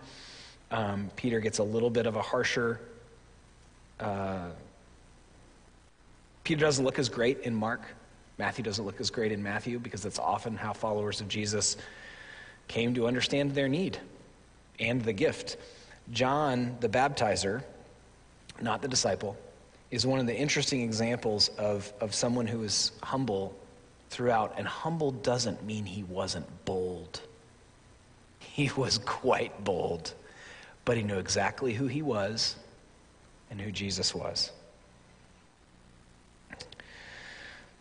Um, 0.71 1.09
Peter 1.15 1.39
gets 1.39 1.59
a 1.59 1.63
little 1.63 1.89
bit 1.89 2.05
of 2.05 2.15
a 2.15 2.21
harsher. 2.21 2.79
Uh, 3.99 4.49
Peter 6.43 6.61
doesn't 6.61 6.85
look 6.85 6.99
as 6.99 7.09
great 7.09 7.41
in 7.41 7.53
Mark. 7.53 7.81
Matthew 8.37 8.63
doesn't 8.63 8.85
look 8.85 9.01
as 9.01 9.09
great 9.09 9.31
in 9.31 9.41
Matthew 9.41 9.79
because 9.79 10.03
that's 10.03 10.19
often 10.19 10.55
how 10.55 10.71
followers 10.71 11.21
of 11.21 11.27
Jesus 11.27 11.75
came 12.67 12.93
to 12.93 13.07
understand 13.07 13.53
their 13.53 13.67
need 13.67 13.97
and 14.79 15.01
the 15.01 15.13
gift. 15.13 15.57
John, 16.11 16.77
the 16.79 16.87
baptizer, 16.87 17.63
not 18.61 18.81
the 18.81 18.87
disciple, 18.87 19.35
is 19.91 20.05
one 20.05 20.19
of 20.19 20.27
the 20.27 20.35
interesting 20.35 20.81
examples 20.81 21.49
of, 21.57 21.91
of 21.99 22.13
someone 22.13 22.45
who 22.45 22.63
is 22.63 22.91
humble 23.01 23.55
throughout. 24.09 24.53
And 24.57 24.67
humble 24.67 25.11
doesn't 25.11 25.63
mean 25.63 25.85
he 25.85 26.03
wasn't 26.03 26.47
bold, 26.65 27.21
he 28.39 28.71
was 28.75 28.97
quite 28.99 29.63
bold, 29.63 30.13
but 30.85 30.97
he 30.97 31.03
knew 31.03 31.19
exactly 31.19 31.73
who 31.73 31.87
he 31.87 32.01
was 32.01 32.55
and 33.49 33.61
who 33.61 33.71
Jesus 33.71 34.13
was. 34.13 34.51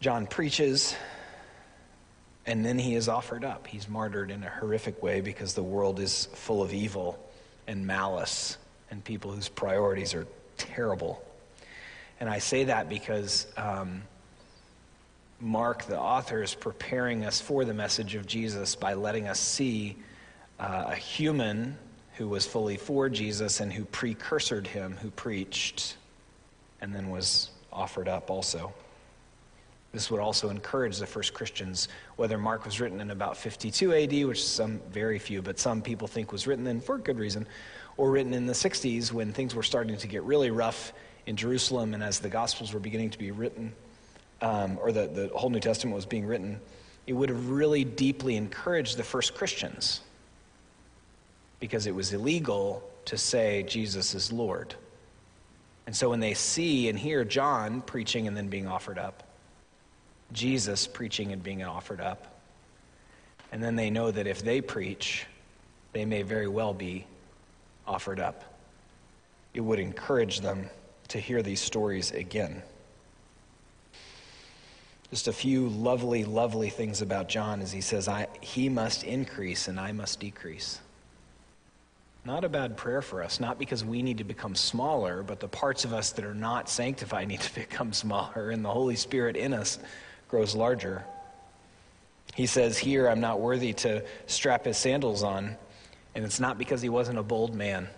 John 0.01 0.27
preaches, 0.27 0.95
and 2.45 2.65
then 2.65 2.79
he 2.79 2.95
is 2.95 3.09
offered 3.09 3.45
up. 3.45 3.67
He's 3.67 3.89
martyred 3.89 4.31
in 4.31 4.43
a 4.45 4.51
horrific 4.51 5.03
way 5.03 5.21
because 5.21 5.55
the 5.55 5.63
world 5.63 5.99
is 5.99 6.27
full 6.35 6.63
of 6.63 6.73
evil 6.73 7.19
and 7.67 7.87
malice 7.87 8.59
and 8.91 9.03
people 9.03 9.33
whose 9.33 9.49
priorities 9.49 10.15
are 10.15 10.27
terrible. 10.57 11.25
And 12.21 12.29
I 12.29 12.39
say 12.39 12.65
that 12.65 12.89
because 12.89 13.47
um, 13.57 14.03
Mark, 15.41 15.85
the 15.85 15.99
author, 15.99 16.43
is 16.43 16.55
preparing 16.55 17.25
us 17.25 17.41
for 17.41 17.65
the 17.65 17.75
message 17.75 18.15
of 18.15 18.27
Jesus 18.27 18.75
by 18.75 18.95
letting 18.95 19.29
us 19.29 19.39
see 19.39 19.97
uh, 20.59 20.85
a 20.89 20.95
human 20.95 21.77
who 22.15 22.27
was 22.29 22.47
fully 22.47 22.79
for 22.79 23.11
Jesus 23.11 23.61
and 23.61 23.71
who 23.71 23.85
precursored 23.85 24.67
him, 24.67 24.97
who 25.03 25.11
preached, 25.11 25.97
and 26.81 26.95
then 26.95 27.11
was 27.11 27.51
offered 27.71 28.09
up 28.09 28.31
also. 28.31 28.73
This 29.93 30.11
would 30.11 30.21
also 30.21 30.49
encourage 30.49 30.99
the 30.99 31.07
first 31.07 31.35
Christians, 31.35 31.89
whether 32.17 32.39
Mark 32.39 32.65
was 32.65 32.81
written 32.81 33.01
in 33.01 33.11
about 33.11 33.37
52 33.37 33.95
AD, 33.95 34.27
which 34.27 34.45
some, 34.45 34.81
very 34.91 35.19
few, 35.19 35.43
but 35.43 35.59
some 35.59 35.83
people 35.83 36.09
think 36.09 36.33
was 36.33 36.47
written 36.47 36.67
in 36.67 36.81
for 36.81 36.97
good 36.97 37.19
reason, 37.19 37.47
or 37.99 38.11
written 38.11 38.33
in 38.33 38.47
the 38.47 38.53
60s 38.55 39.13
when 39.13 39.33
things 39.33 39.55
were 39.55 39.63
starting 39.63 39.97
to 39.99 40.07
get 40.07 40.23
really 40.23 40.51
rough 40.51 40.95
in 41.27 41.37
Jerusalem 41.37 41.93
and 41.93 42.03
as 42.03 42.21
the 42.21 42.29
Gospels 42.29 42.73
were 42.73 42.81
beginning 42.81 43.11
to 43.11 43.19
be 43.19 43.31
written, 43.31 43.75
um, 44.41 44.79
or 44.81 44.93
the, 44.93 45.07
the 45.07 45.31
whole 45.35 45.51
New 45.51 45.61
Testament 45.61 45.95
was 45.95 46.07
being 46.07 46.27
written, 46.27 46.61
it 47.07 47.13
would 47.13 47.29
have 47.29 47.51
really 47.51 47.85
deeply 47.85 48.37
encouraged 48.37 48.97
the 48.97 49.05
first 49.05 49.35
Christians 49.35 50.01
because 51.61 51.87
it 51.87 51.95
was 51.95 52.13
illegal 52.13 52.83
to 53.07 53.17
say 53.17 53.63
Jesus 53.63 54.15
is 54.15 54.33
Lord. 54.33 54.75
And 55.87 55.95
so 55.95 56.11
when 56.11 56.21
they 56.21 56.35
see 56.35 56.89
and 56.89 56.99
hear 56.99 57.25
John 57.25 57.81
preaching 57.81 58.27
and 58.27 58.37
then 58.37 58.49
being 58.49 58.67
offered 58.67 58.99
up, 58.99 59.23
Jesus 60.33 60.87
preaching 60.87 61.33
and 61.33 61.43
being 61.43 61.63
offered 61.63 62.01
up. 62.01 62.27
And 63.53 63.63
then 63.63 63.77
they 63.77 63.91
know 63.91 64.11
that 64.11 64.27
if 64.27 64.43
they 64.43 64.61
preach, 64.61 65.27
they 65.93 66.05
may 66.05 66.23
very 66.23 66.49
well 66.49 66.75
be 66.75 67.07
offered 67.87 68.19
up. 68.19 68.43
It 69.55 69.61
would 69.61 69.79
encourage 69.79 70.41
them 70.41 70.69
to 71.09 71.21
hear 71.21 71.43
these 71.43 71.61
stories 71.61 72.11
again. 72.11 72.63
Just 75.11 75.29
a 75.29 75.33
few 75.33 75.69
lovely, 75.69 76.25
lovely 76.25 76.69
things 76.69 77.01
about 77.01 77.29
John 77.29 77.61
as 77.61 77.71
he 77.71 77.81
says, 77.81 78.09
I, 78.09 78.27
He 78.41 78.69
must 78.69 79.05
increase 79.05 79.69
and 79.69 79.79
I 79.79 79.93
must 79.93 80.21
decrease. 80.21 80.81
Not 82.25 82.43
a 82.43 82.49
bad 82.49 82.77
prayer 82.77 83.03
for 83.03 83.23
us, 83.23 83.39
not 83.39 83.57
because 83.57 83.85
we 83.85 84.03
need 84.03 84.19
to 84.19 84.25
become 84.25 84.57
smaller, 84.57 85.23
but 85.23 85.39
the 85.39 85.47
parts 85.47 85.85
of 85.85 85.93
us 85.93 86.11
that 86.13 86.25
are 86.25 86.35
not 86.35 86.69
sanctified 86.69 87.29
need 87.29 87.41
to 87.41 87.55
become 87.55 87.93
smaller, 87.93 88.51
and 88.51 88.65
the 88.65 88.71
Holy 88.71 88.97
Spirit 88.97 89.37
in 89.37 89.55
us 89.55 89.79
grows 90.29 90.57
larger. 90.57 91.05
He 92.35 92.47
says, 92.47 92.77
Here, 92.77 93.09
I'm 93.09 93.21
not 93.21 93.41
worthy 93.41 93.73
to 93.75 94.05
strap 94.27 94.65
his 94.65 94.77
sandals 94.77 95.23
on. 95.23 95.57
And 96.17 96.25
it's 96.25 96.41
not 96.41 96.59
because 96.59 96.81
he 96.81 96.89
wasn't 96.89 97.19
a 97.19 97.23
bold 97.23 97.55
man. 97.55 97.89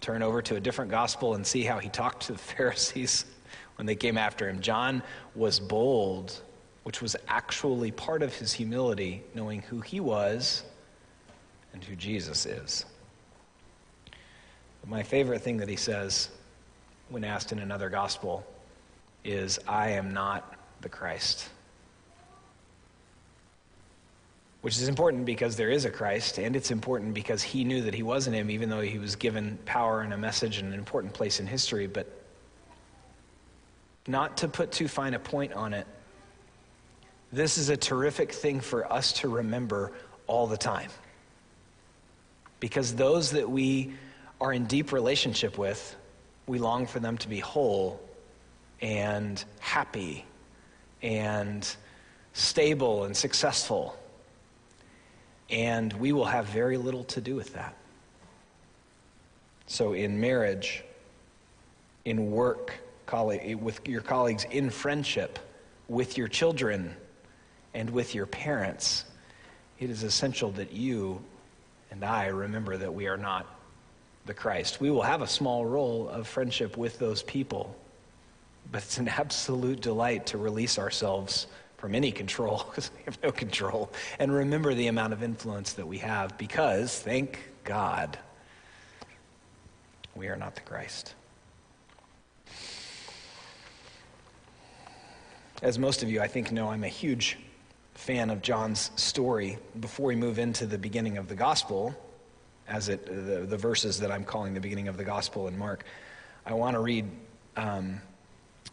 Turn 0.00 0.22
over 0.22 0.40
to 0.42 0.56
a 0.56 0.60
different 0.60 0.90
gospel 0.90 1.34
and 1.34 1.46
see 1.46 1.62
how 1.62 1.78
he 1.78 1.88
talked 1.88 2.26
to 2.26 2.32
the 2.32 2.38
Pharisees 2.56 3.26
when 3.76 3.86
they 3.86 3.96
came 3.96 4.16
after 4.16 4.48
him. 4.48 4.60
John 4.60 5.02
was 5.34 5.60
bold, 5.60 6.40
which 6.86 7.02
was 7.02 7.16
actually 7.26 7.90
part 7.90 8.22
of 8.22 8.32
his 8.32 8.52
humility, 8.52 9.20
knowing 9.34 9.60
who 9.62 9.80
he 9.80 9.98
was 9.98 10.62
and 11.72 11.82
who 11.82 11.96
Jesus 11.96 12.46
is. 12.46 12.84
But 14.80 14.90
my 14.90 15.02
favorite 15.02 15.42
thing 15.42 15.56
that 15.56 15.68
he 15.68 15.74
says 15.74 16.28
when 17.08 17.24
asked 17.24 17.50
in 17.50 17.58
another 17.58 17.90
gospel 17.90 18.46
is, 19.24 19.58
I 19.66 19.90
am 19.90 20.12
not 20.12 20.54
the 20.80 20.88
Christ 20.88 21.48
which 24.66 24.78
is 24.78 24.88
important 24.88 25.24
because 25.24 25.54
there 25.54 25.70
is 25.70 25.84
a 25.84 25.90
Christ, 25.90 26.38
and 26.38 26.56
it's 26.56 26.72
important 26.72 27.14
because 27.14 27.40
he 27.40 27.62
knew 27.62 27.82
that 27.82 27.94
he 27.94 28.02
wasn't 28.02 28.34
him, 28.34 28.50
even 28.50 28.68
though 28.68 28.80
he 28.80 28.98
was 28.98 29.14
given 29.14 29.56
power 29.64 30.00
and 30.00 30.12
a 30.12 30.16
message 30.16 30.58
and 30.58 30.72
an 30.72 30.76
important 30.76 31.12
place 31.14 31.38
in 31.38 31.46
history. 31.46 31.86
But 31.86 32.10
not 34.08 34.38
to 34.38 34.48
put 34.48 34.72
too 34.72 34.88
fine 34.88 35.14
a 35.14 35.20
point 35.20 35.52
on 35.52 35.72
it, 35.72 35.86
this 37.36 37.58
is 37.58 37.68
a 37.68 37.76
terrific 37.76 38.32
thing 38.32 38.60
for 38.60 38.90
us 38.92 39.12
to 39.12 39.28
remember 39.28 39.92
all 40.26 40.46
the 40.46 40.56
time. 40.56 40.90
Because 42.58 42.94
those 42.94 43.30
that 43.32 43.48
we 43.48 43.92
are 44.40 44.52
in 44.52 44.64
deep 44.66 44.92
relationship 44.92 45.58
with, 45.58 45.96
we 46.46 46.58
long 46.58 46.86
for 46.86 47.00
them 47.00 47.18
to 47.18 47.28
be 47.28 47.38
whole 47.38 48.00
and 48.80 49.42
happy 49.60 50.24
and 51.02 51.76
stable 52.32 53.04
and 53.04 53.16
successful 53.16 53.96
and 55.50 55.92
we 55.94 56.12
will 56.12 56.24
have 56.24 56.46
very 56.46 56.76
little 56.76 57.04
to 57.04 57.20
do 57.20 57.34
with 57.34 57.52
that. 57.54 57.74
So, 59.66 59.92
in 59.92 60.20
marriage, 60.20 60.84
in 62.04 62.30
work, 62.30 62.74
with 63.60 63.86
your 63.86 64.00
colleagues, 64.00 64.44
in 64.50 64.70
friendship, 64.70 65.38
with 65.88 66.18
your 66.18 66.28
children, 66.28 66.94
and 67.76 67.90
with 67.90 68.14
your 68.14 68.24
parents, 68.24 69.04
it 69.78 69.90
is 69.90 70.02
essential 70.02 70.50
that 70.52 70.72
you 70.72 71.22
and 71.90 72.02
I 72.02 72.28
remember 72.28 72.78
that 72.78 72.92
we 72.92 73.06
are 73.06 73.18
not 73.18 73.46
the 74.24 74.32
Christ. 74.32 74.80
We 74.80 74.90
will 74.90 75.02
have 75.02 75.20
a 75.20 75.26
small 75.26 75.64
role 75.66 76.08
of 76.08 76.26
friendship 76.26 76.78
with 76.78 76.98
those 76.98 77.22
people, 77.22 77.76
but 78.72 78.82
it's 78.82 78.96
an 78.96 79.08
absolute 79.08 79.82
delight 79.82 80.26
to 80.28 80.38
release 80.38 80.78
ourselves 80.78 81.46
from 81.76 81.94
any 81.94 82.10
control 82.10 82.64
because 82.70 82.90
we 82.96 83.02
have 83.04 83.22
no 83.22 83.30
control. 83.30 83.92
And 84.18 84.32
remember 84.32 84.72
the 84.72 84.86
amount 84.86 85.12
of 85.12 85.22
influence 85.22 85.74
that 85.74 85.86
we 85.86 85.98
have 85.98 86.36
because, 86.38 86.98
thank 86.98 87.38
God, 87.62 88.18
we 90.14 90.28
are 90.28 90.36
not 90.36 90.54
the 90.54 90.62
Christ. 90.62 91.14
As 95.60 95.78
most 95.78 96.02
of 96.02 96.10
you, 96.10 96.22
I 96.22 96.26
think, 96.26 96.52
know, 96.52 96.68
I'm 96.68 96.82
a 96.82 96.88
huge 96.88 97.36
fan 97.96 98.30
of 98.30 98.42
John's 98.42 98.90
story. 98.96 99.58
Before 99.80 100.06
we 100.06 100.16
move 100.16 100.38
into 100.38 100.66
the 100.66 100.78
beginning 100.78 101.18
of 101.18 101.28
the 101.28 101.34
gospel, 101.34 101.94
as 102.68 102.88
it 102.88 103.06
the, 103.06 103.46
the 103.46 103.56
verses 103.56 103.98
that 104.00 104.10
I'm 104.10 104.24
calling 104.24 104.54
the 104.54 104.60
beginning 104.60 104.88
of 104.88 104.96
the 104.96 105.04
gospel 105.04 105.48
in 105.48 105.58
Mark, 105.58 105.84
I 106.44 106.54
want 106.54 106.74
to 106.74 106.80
read 106.80 107.06
um, 107.56 108.00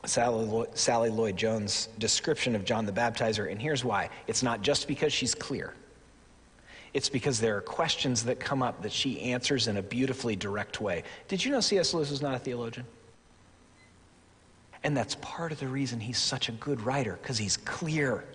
Sally, 0.05 0.67
Sally 0.73 1.09
Lloyd 1.09 1.37
Jones' 1.37 1.89
description 1.97 2.55
of 2.55 2.65
John 2.65 2.85
the 2.85 2.91
Baptizer, 2.91 3.49
and 3.49 3.61
here's 3.61 3.85
why. 3.85 4.09
It's 4.27 4.43
not 4.43 4.61
just 4.61 4.87
because 4.87 5.13
she's 5.13 5.33
clear, 5.33 5.73
it's 6.93 7.09
because 7.09 7.39
there 7.39 7.57
are 7.57 7.61
questions 7.61 8.23
that 8.25 8.39
come 8.39 8.61
up 8.61 8.81
that 8.83 8.91
she 8.91 9.19
answers 9.21 9.67
in 9.67 9.77
a 9.77 9.81
beautifully 9.81 10.35
direct 10.35 10.81
way. 10.81 11.03
Did 11.27 11.43
you 11.43 11.51
know 11.51 11.59
C.S. 11.59 11.93
Lewis 11.93 12.11
was 12.11 12.21
not 12.21 12.35
a 12.35 12.39
theologian? 12.39 12.85
And 14.83 14.97
that's 14.97 15.15
part 15.21 15.53
of 15.53 15.59
the 15.59 15.67
reason 15.67 15.99
he's 15.99 16.17
such 16.17 16.49
a 16.49 16.51
good 16.51 16.81
writer, 16.81 17.17
because 17.21 17.37
he's 17.37 17.57
clear. 17.57 18.25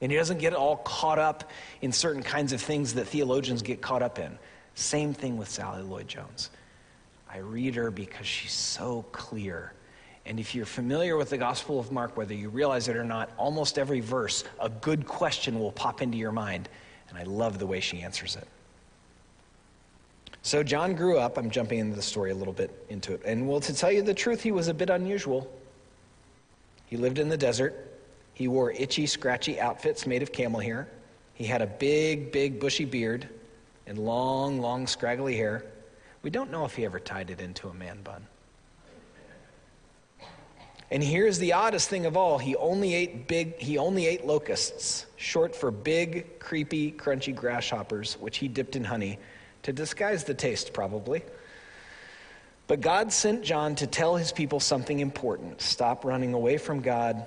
And 0.00 0.12
he 0.12 0.18
doesn't 0.18 0.38
get 0.38 0.54
all 0.54 0.76
caught 0.78 1.18
up 1.18 1.50
in 1.82 1.92
certain 1.92 2.22
kinds 2.22 2.52
of 2.52 2.60
things 2.60 2.94
that 2.94 3.06
theologians 3.06 3.62
get 3.62 3.80
caught 3.80 4.02
up 4.02 4.18
in. 4.18 4.38
Same 4.74 5.12
thing 5.12 5.36
with 5.36 5.48
Sally 5.48 5.82
Lloyd 5.82 6.06
Jones. 6.06 6.50
I 7.28 7.38
read 7.38 7.74
her 7.74 7.90
because 7.90 8.26
she's 8.26 8.52
so 8.52 9.04
clear 9.12 9.72
And 10.28 10.38
if 10.38 10.54
you're 10.54 10.66
familiar 10.66 11.16
with 11.16 11.30
the 11.30 11.38
Gospel 11.38 11.80
of 11.80 11.90
Mark, 11.90 12.18
whether 12.18 12.34
you 12.34 12.50
realize 12.50 12.88
it 12.88 12.96
or 12.96 13.04
not, 13.04 13.30
almost 13.38 13.78
every 13.78 14.00
verse, 14.00 14.44
a 14.60 14.68
good 14.68 15.06
question 15.06 15.58
will 15.58 15.72
pop 15.72 16.02
into 16.02 16.18
your 16.18 16.32
mind. 16.32 16.68
And 17.08 17.16
I 17.16 17.22
love 17.22 17.58
the 17.58 17.66
way 17.66 17.80
she 17.80 18.02
answers 18.02 18.36
it. 18.36 18.46
So 20.42 20.62
John 20.62 20.94
grew 20.94 21.18
up. 21.18 21.38
I'm 21.38 21.50
jumping 21.50 21.78
into 21.78 21.96
the 21.96 22.02
story 22.02 22.30
a 22.30 22.34
little 22.34 22.52
bit 22.52 22.84
into 22.90 23.14
it. 23.14 23.22
And 23.24 23.48
well, 23.48 23.60
to 23.60 23.74
tell 23.74 23.90
you 23.90 24.02
the 24.02 24.12
truth, 24.12 24.42
he 24.42 24.52
was 24.52 24.68
a 24.68 24.74
bit 24.74 24.90
unusual. 24.90 25.50
He 26.86 26.98
lived 26.98 27.18
in 27.18 27.30
the 27.30 27.38
desert. 27.38 27.87
He 28.38 28.46
wore 28.46 28.70
itchy, 28.70 29.06
scratchy 29.08 29.58
outfits 29.58 30.06
made 30.06 30.22
of 30.22 30.30
camel 30.30 30.60
hair. 30.60 30.86
He 31.34 31.44
had 31.44 31.60
a 31.60 31.66
big, 31.66 32.30
big, 32.30 32.60
bushy 32.60 32.84
beard 32.84 33.28
and 33.84 33.98
long, 33.98 34.60
long, 34.60 34.86
scraggly 34.86 35.36
hair. 35.36 35.64
We 36.22 36.30
don't 36.30 36.52
know 36.52 36.64
if 36.64 36.76
he 36.76 36.84
ever 36.84 37.00
tied 37.00 37.30
it 37.30 37.40
into 37.40 37.66
a 37.66 37.74
man 37.74 37.98
bun. 38.04 38.24
And 40.92 41.02
here's 41.02 41.40
the 41.40 41.52
oddest 41.54 41.88
thing 41.88 42.06
of 42.06 42.16
all 42.16 42.38
he 42.38 42.54
only 42.54 42.94
ate 42.94 43.26
big 43.26 43.58
he 43.58 43.76
only 43.76 44.06
ate 44.06 44.24
locusts 44.24 45.06
short 45.16 45.56
for 45.56 45.72
big 45.72 46.38
creepy 46.38 46.92
crunchy 46.92 47.34
grasshoppers 47.34 48.14
which 48.20 48.38
he 48.38 48.46
dipped 48.46 48.76
in 48.76 48.84
honey 48.84 49.18
to 49.64 49.72
disguise 49.72 50.22
the 50.22 50.32
taste, 50.32 50.72
probably. 50.72 51.24
But 52.68 52.80
God 52.82 53.12
sent 53.12 53.42
John 53.42 53.74
to 53.74 53.88
tell 53.88 54.14
his 54.14 54.30
people 54.30 54.60
something 54.60 55.00
important 55.00 55.60
stop 55.60 56.04
running 56.04 56.34
away 56.34 56.56
from 56.56 56.82
God 56.82 57.26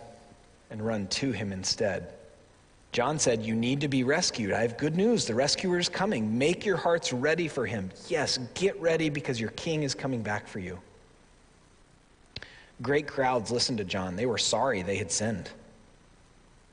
and 0.71 0.83
run 0.83 1.07
to 1.07 1.31
him 1.31 1.51
instead. 1.51 2.13
John 2.91 3.19
said, 3.19 3.43
You 3.43 3.55
need 3.55 3.81
to 3.81 3.87
be 3.87 4.03
rescued. 4.03 4.51
I 4.51 4.61
have 4.61 4.77
good 4.77 4.95
news. 4.95 5.25
The 5.25 5.35
rescuer 5.35 5.77
is 5.77 5.89
coming. 5.89 6.37
Make 6.37 6.65
your 6.65 6.77
hearts 6.77 7.13
ready 7.13 7.47
for 7.47 7.65
him. 7.65 7.89
Yes, 8.07 8.39
get 8.53 8.79
ready 8.81 9.09
because 9.09 9.39
your 9.39 9.51
king 9.51 9.83
is 9.83 9.93
coming 9.93 10.21
back 10.21 10.47
for 10.47 10.59
you. 10.59 10.79
Great 12.81 13.07
crowds 13.07 13.51
listened 13.51 13.77
to 13.77 13.83
John. 13.83 14.15
They 14.15 14.25
were 14.25 14.37
sorry 14.37 14.81
they 14.81 14.97
had 14.97 15.11
sinned. 15.11 15.49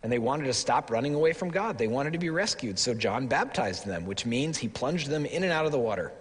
And 0.02 0.10
they 0.10 0.18
wanted 0.18 0.44
to 0.44 0.54
stop 0.54 0.90
running 0.90 1.14
away 1.14 1.32
from 1.32 1.50
God. 1.50 1.76
They 1.76 1.88
wanted 1.88 2.12
to 2.14 2.18
be 2.18 2.30
rescued. 2.30 2.78
So 2.78 2.94
John 2.94 3.26
baptized 3.26 3.84
them, 3.84 4.06
which 4.06 4.24
means 4.24 4.56
he 4.56 4.68
plunged 4.68 5.08
them 5.08 5.26
in 5.26 5.42
and 5.42 5.52
out 5.52 5.66
of 5.66 5.72
the 5.72 5.78
water. 5.78 6.12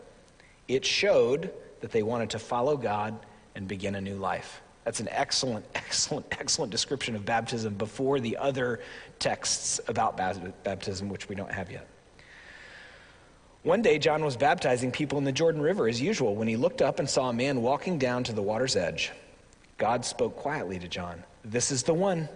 It 0.68 0.84
showed 0.84 1.54
that 1.82 1.92
they 1.92 2.04
wanted 2.04 2.32
to 2.32 2.40
follow 2.40 2.76
God 2.76 3.18
and 3.56 3.68
begin 3.68 3.96
a 3.96 4.02
new 4.02 4.16
life. 4.16 4.62
That's 4.88 5.02
an 5.02 5.10
excellent, 5.12 5.66
excellent, 5.76 6.26
excellent 6.40 6.72
description 6.72 7.18
of 7.18 7.26
baptism 7.26 7.74
before 7.74 8.22
the 8.22 8.38
other 8.38 8.80
texts 9.20 9.82
about 9.90 10.16
baptism, 10.16 11.10
which 11.10 11.28
we 11.28 11.36
don't 11.36 11.52
have 11.52 11.70
yet. 11.70 11.86
One 13.64 13.82
day, 13.82 14.00
John 14.00 14.24
was 14.24 14.38
baptizing 14.38 14.94
people 14.94 15.18
in 15.18 15.26
the 15.26 15.34
Jordan 15.34 15.62
River 15.62 15.90
as 15.90 16.00
usual 16.00 16.36
when 16.36 16.48
he 16.48 16.56
looked 16.56 16.82
up 16.82 17.00
and 17.00 17.10
saw 17.10 17.28
a 17.28 17.34
man 17.34 17.62
walking 17.62 17.98
down 17.98 18.24
to 18.24 18.32
the 18.32 18.42
water's 18.42 18.78
edge. 18.78 19.12
God 19.78 20.06
spoke 20.06 20.38
quietly 20.38 20.80
to 20.80 20.88
John 20.88 21.22
This 21.44 21.70
is 21.70 21.84
the 21.84 21.94
one 21.94 22.30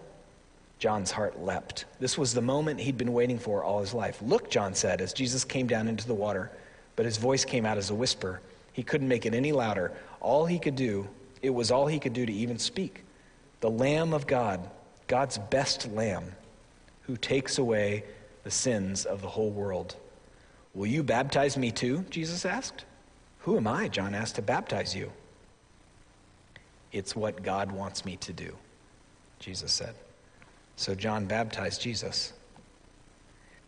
John's 0.78 1.10
heart 1.10 1.42
leapt. 1.42 1.86
This 2.02 2.18
was 2.18 2.34
the 2.34 2.42
moment 2.42 2.82
he'd 2.82 2.98
been 2.98 3.14
waiting 3.14 3.40
for 3.40 3.64
all 3.64 3.80
his 3.80 3.94
life. 3.94 4.22
Look, 4.22 4.52
John 4.52 4.74
said, 4.74 5.00
as 5.00 5.14
Jesus 5.14 5.46
came 5.46 5.68
down 5.68 5.88
into 5.88 6.06
the 6.06 6.14
water, 6.14 6.52
but 6.98 7.06
his 7.06 7.16
voice 7.16 7.46
came 7.46 7.66
out 7.66 7.78
as 7.78 7.92
a 7.92 7.96
whisper. 7.96 8.42
He 8.74 8.84
couldn't 8.84 9.08
make 9.08 9.26
it 9.26 9.34
any 9.34 9.54
louder. 9.54 9.94
All 10.20 10.46
he 10.46 10.60
could 10.60 10.76
do, 10.76 11.08
it 11.42 11.50
was 11.50 11.72
all 11.72 11.88
he 11.88 12.00
could 12.00 12.14
do 12.14 12.26
to 12.26 12.34
even 12.34 12.60
speak. 12.60 13.04
The 13.62 13.70
Lamb 13.70 14.14
of 14.14 14.28
God, 14.28 14.70
God's 15.08 15.38
best 15.38 15.92
Lamb, 15.92 16.36
who 17.04 17.18
takes 17.18 17.58
away 17.58 18.04
the 18.44 18.52
sins 18.52 19.06
of 19.06 19.22
the 19.22 19.28
whole 19.28 19.52
world. 19.52 19.96
Will 20.74 20.88
you 20.88 21.04
baptize 21.04 21.58
me 21.58 21.72
too? 21.72 22.06
Jesus 22.10 22.46
asked. 22.46 22.86
Who 23.40 23.58
am 23.58 23.68
I, 23.68 23.88
John 23.88 24.14
asked, 24.16 24.36
to 24.36 24.42
baptize 24.42 24.96
you? 24.96 25.12
It's 26.92 27.16
what 27.16 27.44
God 27.44 27.72
wants 27.72 28.06
me 28.06 28.18
to 28.18 28.34
do, 28.34 28.56
Jesus 29.40 29.72
said. 29.72 29.96
So 30.76 30.96
John 30.96 31.26
baptized 31.26 31.82
Jesus. 31.82 32.34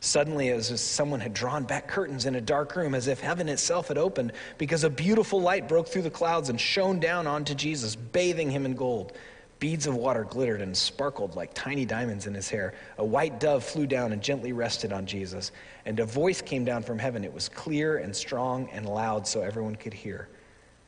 Suddenly, 0.04 0.50
as 0.50 0.82
someone 0.82 1.22
had 1.22 1.34
drawn 1.34 1.64
back 1.64 1.88
curtains 1.88 2.26
in 2.26 2.36
a 2.36 2.42
dark 2.42 2.76
room, 2.76 2.94
as 2.94 3.08
if 3.08 3.22
heaven 3.22 3.48
itself 3.48 3.88
had 3.88 3.98
opened, 3.98 4.34
because 4.58 4.84
a 4.84 4.90
beautiful 4.90 5.40
light 5.40 5.70
broke 5.70 5.88
through 5.88 6.02
the 6.02 6.10
clouds 6.10 6.50
and 6.50 6.60
shone 6.60 7.00
down 7.00 7.26
onto 7.26 7.56
Jesus, 7.56 7.96
bathing 7.96 8.52
him 8.52 8.66
in 8.66 8.76
gold. 8.76 9.14
Beads 9.60 9.88
of 9.88 9.96
water 9.96 10.26
glittered 10.26 10.60
and 10.60 10.76
sparkled 10.76 11.38
like 11.38 11.54
tiny 11.54 11.86
diamonds 11.86 12.28
in 12.28 12.34
his 12.34 12.50
hair. 12.50 12.74
A 12.98 13.06
white 13.06 13.40
dove 13.40 13.64
flew 13.64 13.88
down 13.88 14.12
and 14.12 14.22
gently 14.22 14.52
rested 14.52 14.92
on 14.92 15.06
Jesus. 15.06 15.54
And 15.86 15.98
a 16.02 16.06
voice 16.06 16.42
came 16.42 16.66
down 16.66 16.84
from 16.84 17.00
heaven. 17.00 17.24
It 17.24 17.34
was 17.34 17.48
clear 17.48 18.00
and 18.00 18.14
strong 18.14 18.68
and 18.74 18.86
loud 18.86 19.26
so 19.26 19.42
everyone 19.42 19.78
could 19.78 19.94
hear. 19.94 20.28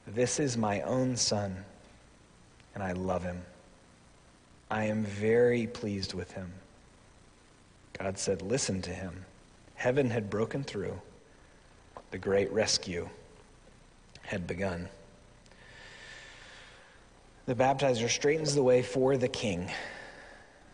This 0.08 0.42
is 0.42 0.58
my 0.58 0.82
own 0.82 1.16
son, 1.16 1.56
and 2.74 2.84
I 2.84 2.92
love 2.92 3.24
him. 3.24 3.42
I 4.70 4.84
am 4.84 5.06
very 5.06 5.68
pleased 5.68 6.14
with 6.14 6.34
him. 6.34 6.52
God 7.98 8.18
said, 8.18 8.42
Listen 8.42 8.82
to 8.84 8.92
him. 8.92 9.26
Heaven 9.76 10.10
had 10.10 10.30
broken 10.30 10.64
through, 10.64 11.00
the 12.12 12.18
great 12.18 12.52
rescue 12.52 13.10
had 14.24 14.48
begun. 14.48 14.90
The 17.46 17.56
baptizer 17.56 18.10
straightens 18.10 18.56
the 18.56 18.64
way 18.64 18.82
for 18.82 19.18
the 19.18 19.28
king. 19.28 19.70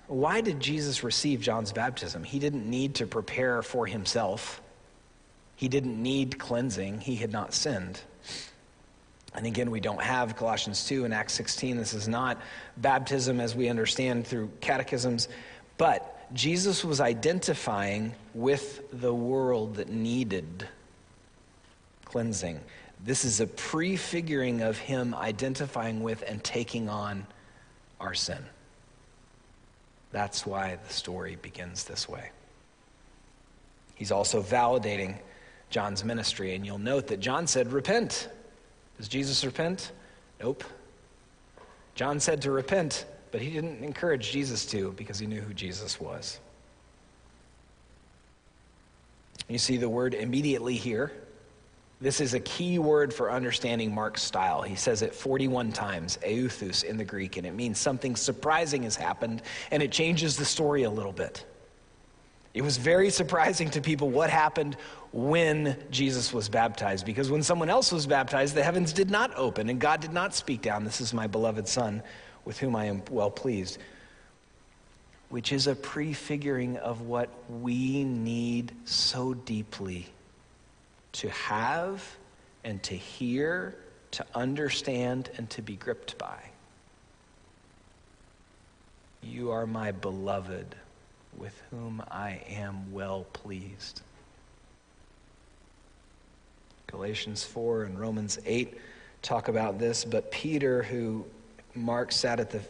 Why 0.07 0.41
did 0.41 0.59
Jesus 0.59 1.03
receive 1.03 1.41
John's 1.41 1.71
baptism? 1.71 2.23
He 2.23 2.39
didn't 2.39 2.69
need 2.69 2.95
to 2.95 3.07
prepare 3.07 3.61
for 3.61 3.85
himself. 3.85 4.61
He 5.55 5.67
didn't 5.67 6.01
need 6.01 6.39
cleansing. 6.39 7.01
He 7.01 7.15
had 7.15 7.31
not 7.31 7.53
sinned. 7.53 8.01
And 9.33 9.45
again, 9.45 9.71
we 9.71 9.79
don't 9.79 10.01
have 10.01 10.35
Colossians 10.35 10.85
2 10.87 11.05
and 11.05 11.13
Acts 11.13 11.33
16. 11.33 11.77
This 11.77 11.93
is 11.93 12.07
not 12.07 12.41
baptism 12.77 13.39
as 13.39 13.55
we 13.55 13.69
understand 13.69 14.27
through 14.27 14.51
catechisms. 14.59 15.29
But 15.77 16.20
Jesus 16.33 16.85
was 16.85 17.01
identifying 17.01 18.13
with 18.33 18.89
the 18.91 19.13
world 19.13 19.75
that 19.75 19.89
needed 19.89 20.67
cleansing. 22.05 22.59
This 23.03 23.25
is 23.25 23.39
a 23.39 23.47
prefiguring 23.47 24.61
of 24.61 24.77
him 24.77 25.15
identifying 25.15 26.03
with 26.03 26.23
and 26.27 26.43
taking 26.43 26.87
on 26.87 27.25
our 27.99 28.13
sin. 28.13 28.43
That's 30.11 30.45
why 30.45 30.77
the 30.87 30.93
story 30.93 31.37
begins 31.41 31.85
this 31.85 32.07
way. 32.07 32.31
He's 33.95 34.11
also 34.11 34.41
validating 34.41 35.17
John's 35.69 36.03
ministry, 36.03 36.53
and 36.55 36.65
you'll 36.65 36.77
note 36.77 37.07
that 37.07 37.19
John 37.19 37.47
said, 37.47 37.71
Repent. 37.71 38.27
Does 38.97 39.07
Jesus 39.07 39.43
repent? 39.45 39.91
Nope. 40.41 40.63
John 41.95 42.19
said 42.19 42.41
to 42.43 42.51
repent, 42.51 43.05
but 43.31 43.41
he 43.41 43.49
didn't 43.49 43.83
encourage 43.83 44.31
Jesus 44.31 44.65
to 44.67 44.91
because 44.93 45.19
he 45.19 45.27
knew 45.27 45.41
who 45.41 45.53
Jesus 45.53 45.99
was. 45.99 46.39
You 49.47 49.57
see 49.57 49.77
the 49.77 49.89
word 49.89 50.13
immediately 50.13 50.75
here. 50.75 51.11
This 51.99 52.19
is 52.19 52.33
a 52.33 52.39
key 52.39 52.79
word 52.79 53.13
for 53.13 53.31
understanding 53.31 53.93
Mark's 53.93 54.23
style. 54.23 54.61
He 54.61 54.75
says 54.75 55.01
it 55.03 55.13
41 55.13 55.71
times, 55.71 56.17
euthus 56.25 56.83
in 56.83 56.97
the 56.97 57.05
Greek, 57.05 57.37
and 57.37 57.45
it 57.45 57.53
means 57.53 57.77
something 57.77 58.15
surprising 58.15 58.83
has 58.83 58.95
happened, 58.95 59.43
and 59.69 59.83
it 59.83 59.91
changes 59.91 60.35
the 60.35 60.45
story 60.45 60.83
a 60.83 60.89
little 60.89 61.11
bit. 61.11 61.45
It 62.53 62.63
was 62.63 62.77
very 62.77 63.09
surprising 63.11 63.69
to 63.71 63.81
people 63.81 64.09
what 64.09 64.29
happened 64.29 64.77
when 65.13 65.77
Jesus 65.91 66.33
was 66.33 66.49
baptized, 66.49 67.05
because 67.05 67.29
when 67.29 67.43
someone 67.43 67.69
else 67.69 67.91
was 67.91 68.07
baptized, 68.07 68.55
the 68.55 68.63
heavens 68.63 68.93
did 68.93 69.11
not 69.11 69.33
open 69.35 69.69
and 69.69 69.79
God 69.79 70.01
did 70.01 70.11
not 70.11 70.33
speak 70.33 70.61
down, 70.61 70.83
This 70.83 71.01
is 71.01 71.13
my 71.13 71.27
beloved 71.27 71.67
Son, 71.67 72.01
with 72.45 72.59
whom 72.59 72.75
I 72.75 72.85
am 72.85 73.01
well 73.09 73.31
pleased, 73.31 73.77
which 75.29 75.51
is 75.51 75.67
a 75.67 75.75
prefiguring 75.75 76.77
of 76.77 77.01
what 77.01 77.29
we 77.49 78.03
need 78.03 78.71
so 78.85 79.33
deeply 79.33 80.07
to 81.13 81.29
have 81.29 82.03
and 82.63 82.81
to 82.83 82.95
hear, 82.95 83.75
to 84.11 84.25
understand, 84.35 85.29
and 85.37 85.49
to 85.51 85.61
be 85.61 85.75
gripped 85.75 86.17
by. 86.17 86.39
You 89.23 89.51
are 89.51 89.67
my 89.67 89.91
beloved 89.91 90.75
with 91.37 91.61
whom 91.69 92.03
I 92.09 92.41
am 92.49 92.91
well 92.91 93.25
pleased. 93.33 94.01
Galatians 96.87 97.43
4 97.43 97.83
and 97.83 97.99
Romans 97.99 98.37
8 98.45 98.77
talk 99.21 99.47
about 99.47 99.79
this, 99.79 100.03
but 100.03 100.31
Peter, 100.31 100.83
who 100.83 101.25
Mark 101.75 102.11
sat 102.11 102.39
at 102.39 102.49
the, 102.49 102.61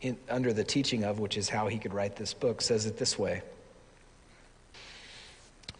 in, 0.00 0.16
under 0.28 0.52
the 0.52 0.64
teaching 0.64 1.04
of, 1.04 1.18
which 1.18 1.36
is 1.36 1.48
how 1.48 1.68
he 1.68 1.78
could 1.78 1.94
write 1.94 2.16
this 2.16 2.34
book, 2.34 2.60
says 2.62 2.86
it 2.86 2.96
this 2.96 3.18
way 3.18 3.42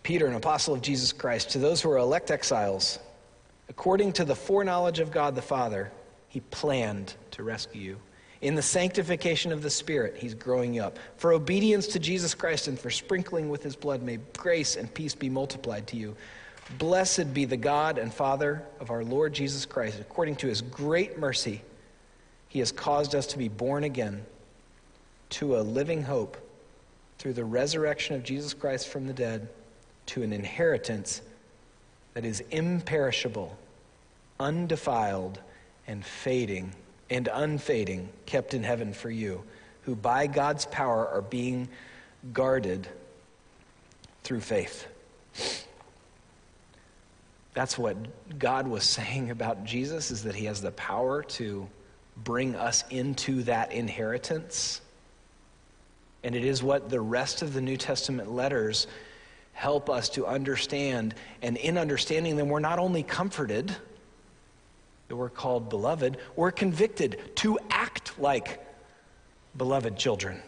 Peter, 0.03 0.27
an 0.27 0.35
apostle 0.35 0.75
of 0.75 0.83
Jesus 0.83 1.13
Christ, 1.13 1.51
to 1.51 1.59
those 1.59 1.81
who 1.81 1.91
are 1.91 1.99
elect 1.99 2.31
exiles, 2.31 2.99
according 3.69 4.13
to 4.15 4.25
the 4.25 4.35
foreknowledge 4.35 4.99
of 4.99 5.11
God 5.11 5.35
the 5.35 5.43
Father, 5.43 5.93
he 6.29 6.41
planned 6.41 7.15
to 7.33 7.43
rescue 7.43 7.81
you 7.81 7.97
in 8.41 8.55
the 8.55 8.63
sanctification 8.63 9.53
of 9.53 9.63
the 9.63 9.71
Spirit, 9.71 10.17
He's 10.17 10.35
growing 10.35 10.73
you 10.75 10.83
up. 10.83 10.99
For 11.17 11.33
obedience 11.33 11.87
to 11.89 11.99
Jesus 11.99 12.35
Christ 12.35 12.69
and 12.69 12.79
for 12.79 12.91
sprinkling 12.91 13.51
with 13.51 13.63
His 13.63 13.77
blood, 13.77 14.03
may 14.03 14.19
grace 14.37 14.77
and 14.77 14.93
peace 14.93 15.15
be 15.15 15.29
multiplied 15.29 15.87
to 15.89 15.97
you. 15.97 16.17
Blessed 16.79 17.35
be 17.35 17.45
the 17.45 17.57
God 17.57 17.99
and 17.99 18.13
Father 18.13 18.63
of 18.79 18.91
our 18.91 19.05
Lord 19.05 19.35
Jesus 19.35 19.67
Christ. 19.67 20.01
According 20.01 20.37
to 20.37 20.47
His 20.47 20.63
great 20.63 21.19
mercy, 21.19 21.63
He 22.51 22.59
has 22.59 22.73
caused 22.73 23.15
us 23.15 23.29
to 23.29 23.39
be 23.39 23.49
born 23.49 23.85
again 23.85 24.27
to 25.31 25.57
a 25.57 25.63
living 25.63 26.03
hope 26.03 26.37
through 27.19 27.33
the 27.35 27.45
resurrection 27.45 28.17
of 28.17 28.25
Jesus 28.25 28.53
Christ 28.53 28.89
from 28.89 29.07
the 29.07 29.13
dead 29.13 29.49
to 30.07 30.23
an 30.23 30.33
inheritance 30.33 31.23
that 32.15 32.25
is 32.25 32.43
imperishable, 32.51 33.57
undefiled, 34.41 35.39
and 35.87 36.05
fading 36.05 36.75
and 37.09 37.29
unfading, 37.33 38.09
kept 38.27 38.53
in 38.53 38.65
heaven 38.65 38.93
for 38.93 39.11
you, 39.11 39.45
who 39.83 39.95
by 39.95 40.27
God's 40.27 40.67
power 40.67 41.07
are 41.09 41.23
being 41.23 41.69
guarded 42.33 42.89
through 44.25 44.41
faith. 44.41 44.87
That's 47.55 47.79
what 47.79 47.97
God 48.39 48.67
was 48.67 48.83
saying 48.85 49.31
about 49.31 49.65
Jesus 49.65 50.11
is 50.11 50.25
that 50.25 50.35
he 50.35 50.47
has 50.47 50.61
the 50.61 50.73
power 50.73 51.23
to 51.23 51.69
bring 52.25 52.55
us 52.55 52.85
into 52.91 53.43
that 53.45 53.73
inheritance. 53.73 54.81
And 56.23 56.35
it 56.35 56.45
is 56.45 56.63
what 56.63 56.91
the 56.91 57.01
rest 57.01 57.43
of 57.43 57.55
the 57.55 57.61
New 57.61 57.77
Testament 57.77 58.31
letters 58.31 58.87
help 59.53 59.89
us 59.89 60.09
to 60.11 60.27
understand. 60.27 61.15
And 61.43 61.57
in 61.57 61.79
understanding 61.79 62.37
them, 62.37 62.49
we're 62.49 62.61
not 62.61 62.79
only 62.79 63.03
comforted 63.03 63.75
that 65.09 65.17
we're 65.17 65.29
called 65.29 65.69
beloved, 65.69 66.19
we're 66.37 66.53
convicted 66.53 67.19
to 67.37 67.59
act 67.71 68.19
like 68.19 68.65
beloved 69.57 69.97
children. 69.97 70.41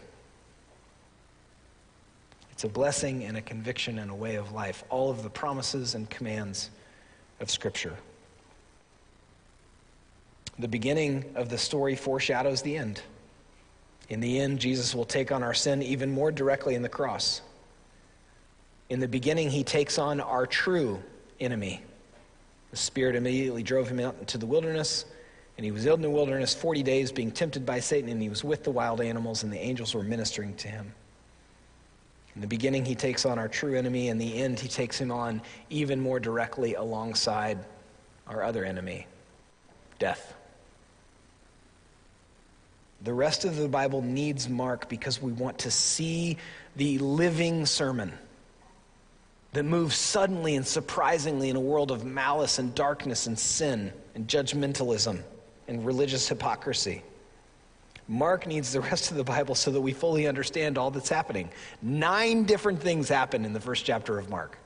It's 2.51 2.63
a 2.63 2.69
blessing 2.69 3.25
and 3.25 3.35
a 3.35 3.41
conviction 3.41 3.99
and 3.99 4.09
a 4.09 4.15
way 4.15 4.35
of 4.35 4.51
life, 4.53 4.83
all 4.89 5.09
of 5.09 5.23
the 5.23 5.29
promises 5.29 5.95
and 5.95 6.09
commands 6.09 6.69
of 7.39 7.51
Scripture. 7.51 7.97
The 10.59 10.67
beginning 10.67 11.25
of 11.35 11.49
the 11.49 11.57
story 11.57 11.95
foreshadows 11.95 12.61
the 12.61 12.77
end. 12.77 13.01
In 14.09 14.19
the 14.19 14.39
end, 14.39 14.59
Jesus 14.59 14.93
will 14.93 15.05
take 15.05 15.31
on 15.31 15.41
our 15.41 15.53
sin 15.53 15.81
even 15.81 16.11
more 16.11 16.31
directly 16.31 16.75
in 16.75 16.81
the 16.81 16.89
cross. 16.89 17.41
In 18.89 18.99
the 18.99 19.07
beginning, 19.07 19.49
he 19.49 19.63
takes 19.63 19.97
on 19.97 20.19
our 20.19 20.45
true 20.45 21.01
enemy. 21.39 21.81
The 22.71 22.77
Spirit 22.77 23.15
immediately 23.15 23.63
drove 23.63 23.87
him 23.87 23.99
out 23.99 24.15
into 24.19 24.37
the 24.37 24.45
wilderness, 24.45 25.05
and 25.57 25.65
he 25.65 25.71
was 25.71 25.85
ill 25.85 25.95
in 25.95 26.01
the 26.01 26.09
wilderness 26.09 26.53
40 26.53 26.83
days 26.83 27.11
being 27.11 27.31
tempted 27.31 27.65
by 27.65 27.79
Satan, 27.79 28.09
and 28.09 28.21
he 28.21 28.29
was 28.29 28.43
with 28.43 28.63
the 28.63 28.71
wild 28.71 29.01
animals, 29.01 29.43
and 29.43 29.51
the 29.51 29.59
angels 29.59 29.95
were 29.95 30.03
ministering 30.03 30.53
to 30.57 30.67
him. 30.67 30.93
In 32.35 32.41
the 32.41 32.47
beginning, 32.47 32.85
he 32.85 32.95
takes 32.95 33.25
on 33.25 33.39
our 33.39 33.47
true 33.47 33.75
enemy. 33.75 34.09
In 34.09 34.17
the 34.17 34.37
end, 34.37 34.59
he 34.59 34.67
takes 34.67 34.99
him 34.99 35.11
on 35.11 35.41
even 35.69 35.99
more 35.99 36.19
directly 36.19 36.75
alongside 36.75 37.57
our 38.27 38.43
other 38.43 38.65
enemy, 38.65 39.07
death. 39.97 40.35
The 43.03 43.13
rest 43.13 43.43
of 43.43 43.57
the 43.57 43.67
Bible 43.67 44.01
needs 44.01 44.47
Mark 44.47 44.87
because 44.87 45.21
we 45.21 45.33
want 45.33 45.59
to 45.59 45.71
see 45.71 46.37
the 46.77 46.97
living 46.99 47.65
sermon 47.65 48.13
that 49.51 49.63
moves 49.63 49.95
suddenly 49.95 50.55
and 50.55 50.65
surprisingly 50.65 51.49
in 51.49 51.57
a 51.57 51.59
world 51.59 51.91
of 51.91 52.05
malice 52.05 52.59
and 52.59 52.73
darkness 52.73 53.27
and 53.27 53.37
sin 53.37 53.91
and 54.15 54.27
judgmentalism 54.27 55.19
and 55.67 55.85
religious 55.85 56.27
hypocrisy. 56.29 57.03
Mark 58.07 58.47
needs 58.47 58.71
the 58.71 58.81
rest 58.81 59.11
of 59.11 59.17
the 59.17 59.23
Bible 59.23 59.55
so 59.55 59.71
that 59.71 59.81
we 59.81 59.91
fully 59.91 60.27
understand 60.27 60.77
all 60.77 60.89
that's 60.89 61.09
happening. 61.09 61.49
Nine 61.81 62.43
different 62.45 62.81
things 62.81 63.09
happen 63.09 63.43
in 63.43 63.53
the 63.53 63.59
first 63.59 63.85
chapter 63.85 64.17
of 64.17 64.29
Mark. 64.29 64.57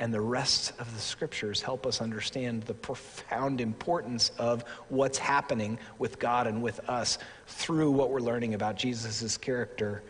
And 0.00 0.14
the 0.14 0.20
rest 0.20 0.72
of 0.78 0.92
the 0.94 1.00
scriptures 1.00 1.60
help 1.60 1.86
us 1.86 2.00
understand 2.00 2.62
the 2.62 2.72
profound 2.72 3.60
importance 3.60 4.32
of 4.38 4.64
what's 4.88 5.18
happening 5.18 5.78
with 5.98 6.18
God 6.18 6.46
and 6.46 6.62
with 6.62 6.80
us 6.88 7.18
through 7.46 7.90
what 7.90 8.08
we're 8.08 8.20
learning 8.20 8.54
about 8.54 8.76
Jesus' 8.76 9.36
character 9.36 10.02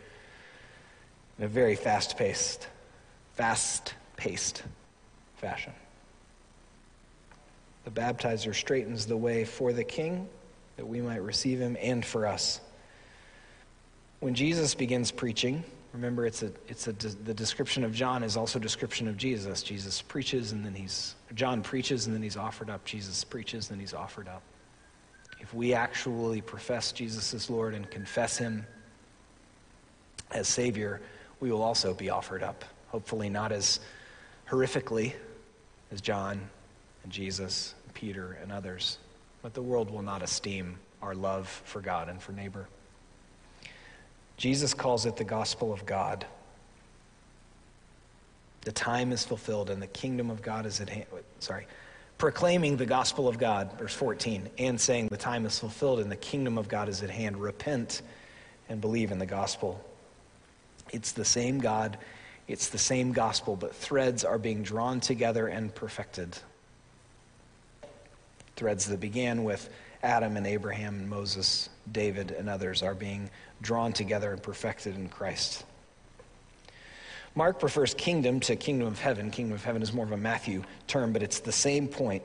in 1.37 1.43
a 1.43 1.47
very 1.49 1.75
fast 1.75 2.17
paced, 2.17 2.69
fast 3.33 3.93
paced 4.15 4.63
fashion. 5.35 5.73
The 7.83 7.91
baptizer 7.91 8.55
straightens 8.55 9.05
the 9.05 9.17
way 9.17 9.43
for 9.43 9.73
the 9.73 9.83
king 9.83 10.29
that 10.77 10.85
we 10.85 11.01
might 11.01 11.21
receive 11.21 11.59
him 11.59 11.75
and 11.81 12.05
for 12.05 12.25
us. 12.25 12.61
When 14.21 14.35
Jesus 14.35 14.73
begins 14.73 15.11
preaching, 15.11 15.65
Remember, 15.93 16.25
it's 16.25 16.41
a, 16.41 16.51
it's 16.69 16.87
a, 16.87 16.93
the 16.93 17.33
description 17.33 17.83
of 17.83 17.93
John 17.93 18.23
is 18.23 18.37
also 18.37 18.59
description 18.59 19.07
of 19.07 19.17
Jesus. 19.17 19.61
Jesus 19.61 20.01
preaches 20.01 20.53
and 20.53 20.65
then 20.65 20.73
he's, 20.73 21.15
John 21.33 21.61
preaches 21.61 22.05
and 22.05 22.15
then 22.15 22.23
he's 22.23 22.37
offered 22.37 22.69
up. 22.69 22.85
Jesus 22.85 23.23
preaches 23.23 23.69
and 23.69 23.75
then 23.75 23.81
he's 23.81 23.93
offered 23.93 24.29
up. 24.29 24.41
If 25.41 25.53
we 25.53 25.73
actually 25.73 26.39
profess 26.39 26.91
Jesus 26.91 27.33
as 27.33 27.49
Lord 27.49 27.73
and 27.73 27.89
confess 27.89 28.37
him 28.37 28.65
as 30.29 30.47
Savior, 30.47 31.01
we 31.41 31.51
will 31.51 31.61
also 31.61 31.93
be 31.93 32.09
offered 32.09 32.43
up. 32.43 32.63
Hopefully, 32.87 33.29
not 33.29 33.51
as 33.51 33.79
horrifically 34.49 35.13
as 35.91 35.99
John 35.99 36.39
and 37.03 37.11
Jesus, 37.11 37.73
and 37.85 37.93
Peter, 37.93 38.37
and 38.41 38.51
others, 38.51 38.99
but 39.41 39.53
the 39.53 39.61
world 39.61 39.89
will 39.89 40.03
not 40.03 40.21
esteem 40.21 40.77
our 41.01 41.15
love 41.15 41.47
for 41.65 41.81
God 41.81 42.07
and 42.07 42.21
for 42.21 42.31
neighbor. 42.31 42.67
Jesus 44.41 44.73
calls 44.73 45.05
it 45.05 45.17
the 45.17 45.23
gospel 45.23 45.71
of 45.71 45.85
God. 45.85 46.25
The 48.61 48.71
time 48.71 49.11
is 49.11 49.23
fulfilled 49.23 49.69
and 49.69 49.79
the 49.79 49.85
kingdom 49.85 50.31
of 50.31 50.41
God 50.41 50.65
is 50.65 50.81
at 50.81 50.89
hand. 50.89 51.05
Sorry. 51.37 51.67
Proclaiming 52.17 52.75
the 52.75 52.87
gospel 52.87 53.27
of 53.27 53.37
God, 53.37 53.77
verse 53.77 53.93
14, 53.93 54.49
and 54.57 54.81
saying 54.81 55.09
the 55.09 55.17
time 55.17 55.45
is 55.45 55.59
fulfilled 55.59 55.99
and 55.99 56.11
the 56.11 56.15
kingdom 56.15 56.57
of 56.57 56.67
God 56.67 56.89
is 56.89 57.03
at 57.03 57.11
hand. 57.11 57.37
Repent 57.37 58.01
and 58.67 58.81
believe 58.81 59.11
in 59.11 59.19
the 59.19 59.27
gospel. 59.27 59.79
It's 60.91 61.11
the 61.11 61.23
same 61.23 61.59
God, 61.59 61.99
it's 62.47 62.69
the 62.69 62.79
same 62.79 63.11
gospel, 63.11 63.55
but 63.55 63.75
threads 63.75 64.25
are 64.25 64.39
being 64.39 64.63
drawn 64.63 65.01
together 65.01 65.49
and 65.49 65.73
perfected. 65.75 66.35
Threads 68.55 68.87
that 68.87 68.99
began 68.99 69.43
with 69.43 69.69
Adam 70.03 70.37
and 70.37 70.47
Abraham 70.47 70.95
and 70.95 71.09
Moses, 71.09 71.69
David 71.91 72.31
and 72.31 72.49
others 72.49 72.81
are 72.81 72.95
being 72.95 73.29
drawn 73.61 73.93
together 73.93 74.33
and 74.33 74.41
perfected 74.41 74.95
in 74.95 75.09
Christ. 75.09 75.63
Mark 77.35 77.59
prefers 77.59 77.93
kingdom 77.93 78.39
to 78.41 78.55
kingdom 78.55 78.87
of 78.87 78.99
heaven. 78.99 79.31
Kingdom 79.31 79.55
of 79.55 79.63
heaven 79.63 79.81
is 79.81 79.93
more 79.93 80.05
of 80.05 80.11
a 80.11 80.17
Matthew 80.17 80.63
term, 80.87 81.13
but 81.13 81.23
it's 81.23 81.39
the 81.39 81.51
same 81.51 81.87
point 81.87 82.23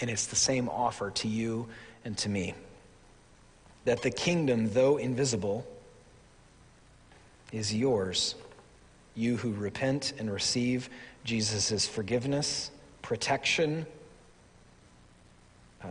and 0.00 0.10
it's 0.10 0.26
the 0.26 0.36
same 0.36 0.68
offer 0.68 1.10
to 1.10 1.28
you 1.28 1.68
and 2.04 2.16
to 2.18 2.28
me. 2.28 2.54
That 3.84 4.02
the 4.02 4.10
kingdom, 4.10 4.72
though 4.72 4.96
invisible, 4.96 5.66
is 7.52 7.74
yours. 7.74 8.34
You 9.14 9.36
who 9.36 9.52
repent 9.52 10.14
and 10.18 10.32
receive 10.32 10.88
Jesus' 11.24 11.86
forgiveness, 11.86 12.70
protection, 13.02 13.86
uh, 15.84 15.88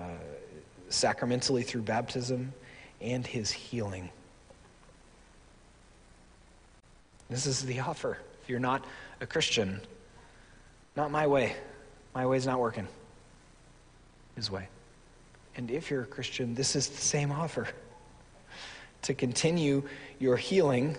sacramentally 0.91 1.63
through 1.63 1.81
baptism, 1.81 2.53
and 3.01 3.25
his 3.25 3.51
healing. 3.51 4.09
This 7.29 7.45
is 7.45 7.65
the 7.65 7.79
offer. 7.79 8.17
If 8.43 8.49
you're 8.49 8.59
not 8.59 8.85
a 9.21 9.25
Christian, 9.25 9.81
not 10.95 11.11
my 11.11 11.27
way. 11.27 11.55
My 12.13 12.25
way's 12.25 12.45
not 12.45 12.59
working. 12.59 12.87
His 14.35 14.51
way. 14.51 14.67
And 15.55 15.71
if 15.71 15.89
you're 15.89 16.03
a 16.03 16.07
Christian, 16.07 16.55
this 16.55 16.75
is 16.75 16.87
the 16.87 17.01
same 17.01 17.31
offer. 17.31 17.67
To 19.03 19.13
continue 19.13 19.83
your 20.19 20.37
healing 20.37 20.97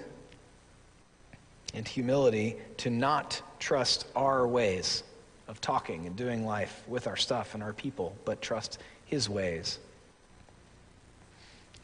and 1.75 1.87
humility, 1.87 2.57
to 2.79 2.91
not 2.91 3.41
trust 3.59 4.07
our 4.17 4.47
ways 4.47 5.05
of 5.49 5.61
talking 5.61 6.07
and 6.07 6.17
doing 6.17 6.47
life 6.47 6.83
with 6.87 7.07
our 7.07 7.17
stuff 7.17 7.55
and 7.55 7.63
our 7.63 7.73
people, 7.73 8.17
but 8.25 8.41
trust 8.41 8.79
his 9.13 9.29
ways 9.29 9.79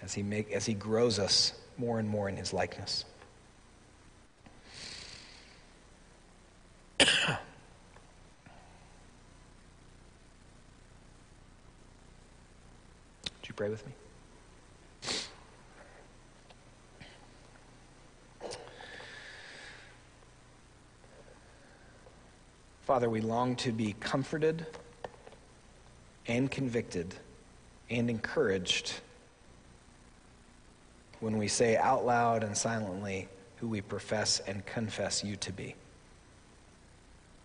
as 0.00 0.14
he, 0.14 0.22
make, 0.22 0.50
as 0.50 0.64
he 0.64 0.72
grows 0.72 1.18
us 1.18 1.52
more 1.76 1.98
and 1.98 2.08
more 2.08 2.26
in 2.26 2.38
his 2.38 2.54
likeness. 2.54 3.04
Would 6.98 7.08
you 13.44 13.52
pray 13.54 13.68
with 13.68 13.84
me? 13.84 13.92
Father, 22.86 23.10
we 23.10 23.20
long 23.20 23.54
to 23.56 23.70
be 23.70 23.94
comforted 24.00 24.64
and 26.28 26.50
convicted 26.50 27.14
and 27.90 28.08
encouraged 28.08 28.92
when 31.20 31.36
we 31.36 31.48
say 31.48 31.76
out 31.76 32.06
loud 32.06 32.44
and 32.44 32.56
silently 32.56 33.26
who 33.56 33.66
we 33.66 33.80
profess 33.80 34.38
and 34.46 34.64
confess 34.66 35.24
you 35.24 35.34
to 35.34 35.52
be. 35.52 35.74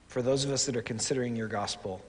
For 0.10 0.22
those 0.22 0.46
of 0.46 0.52
us 0.52 0.68
that 0.68 0.76
are 0.76 0.84
considering 0.84 1.36
your 1.36 1.48
gospel, 1.48 2.02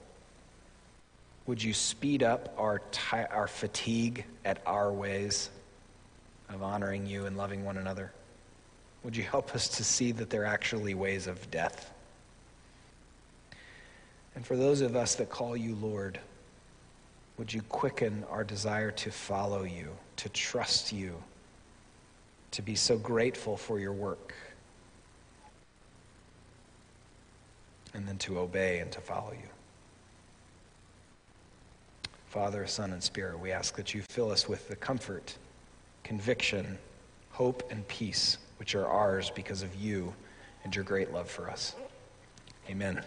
Would 1.47 1.63
you 1.63 1.73
speed 1.73 2.23
up 2.23 2.53
our, 2.57 2.79
ti- 2.91 3.27
our 3.29 3.47
fatigue 3.47 4.25
at 4.45 4.61
our 4.65 4.91
ways 4.91 5.51
of 6.49 6.63
honoring 6.63 7.05
you 7.05 7.27
and 7.27 7.37
loving 7.37 7.63
one 7.63 7.77
another? 7.77 8.11
Would 9.03 9.15
you 9.15 9.23
help 9.23 9.53
us 9.53 9.67
to 9.69 9.83
see 9.83 10.11
that 10.13 10.29
they're 10.31 10.45
actually 10.45 10.95
ways 10.95 11.27
of 11.27 11.51
death? 11.51 11.91
And 14.33 14.45
for 14.45 14.55
those 14.55 14.81
of 14.81 14.95
us 14.95 15.15
that 15.15 15.29
call 15.29 15.55
you 15.55 15.75
Lord, 15.75 16.19
would 17.37 17.53
you 17.53 17.61
quicken 17.63 18.23
our 18.29 18.43
desire 18.43 18.91
to 18.91 19.11
follow 19.11 19.63
you, 19.63 19.89
to 20.17 20.29
trust 20.29 20.93
you, 20.93 21.21
to 22.51 22.61
be 22.61 22.75
so 22.75 22.97
grateful 22.97 23.57
for 23.57 23.79
your 23.79 23.93
work, 23.93 24.33
and 27.93 28.07
then 28.07 28.17
to 28.17 28.39
obey 28.39 28.79
and 28.79 28.91
to 28.91 29.01
follow 29.01 29.31
you? 29.31 29.49
Father, 32.27 32.67
Son, 32.67 32.91
and 32.91 33.01
Spirit, 33.01 33.39
we 33.39 33.51
ask 33.51 33.75
that 33.77 33.93
you 33.93 34.01
fill 34.01 34.29
us 34.29 34.47
with 34.47 34.67
the 34.67 34.75
comfort, 34.75 35.37
conviction, 36.03 36.77
hope, 37.31 37.63
and 37.71 37.87
peace 37.87 38.37
which 38.57 38.75
are 38.75 38.87
ours 38.87 39.31
because 39.33 39.61
of 39.61 39.73
you 39.75 40.13
and 40.63 40.75
your 40.75 40.83
great 40.83 41.13
love 41.13 41.29
for 41.29 41.49
us. 41.49 41.75
Amen. 42.69 43.01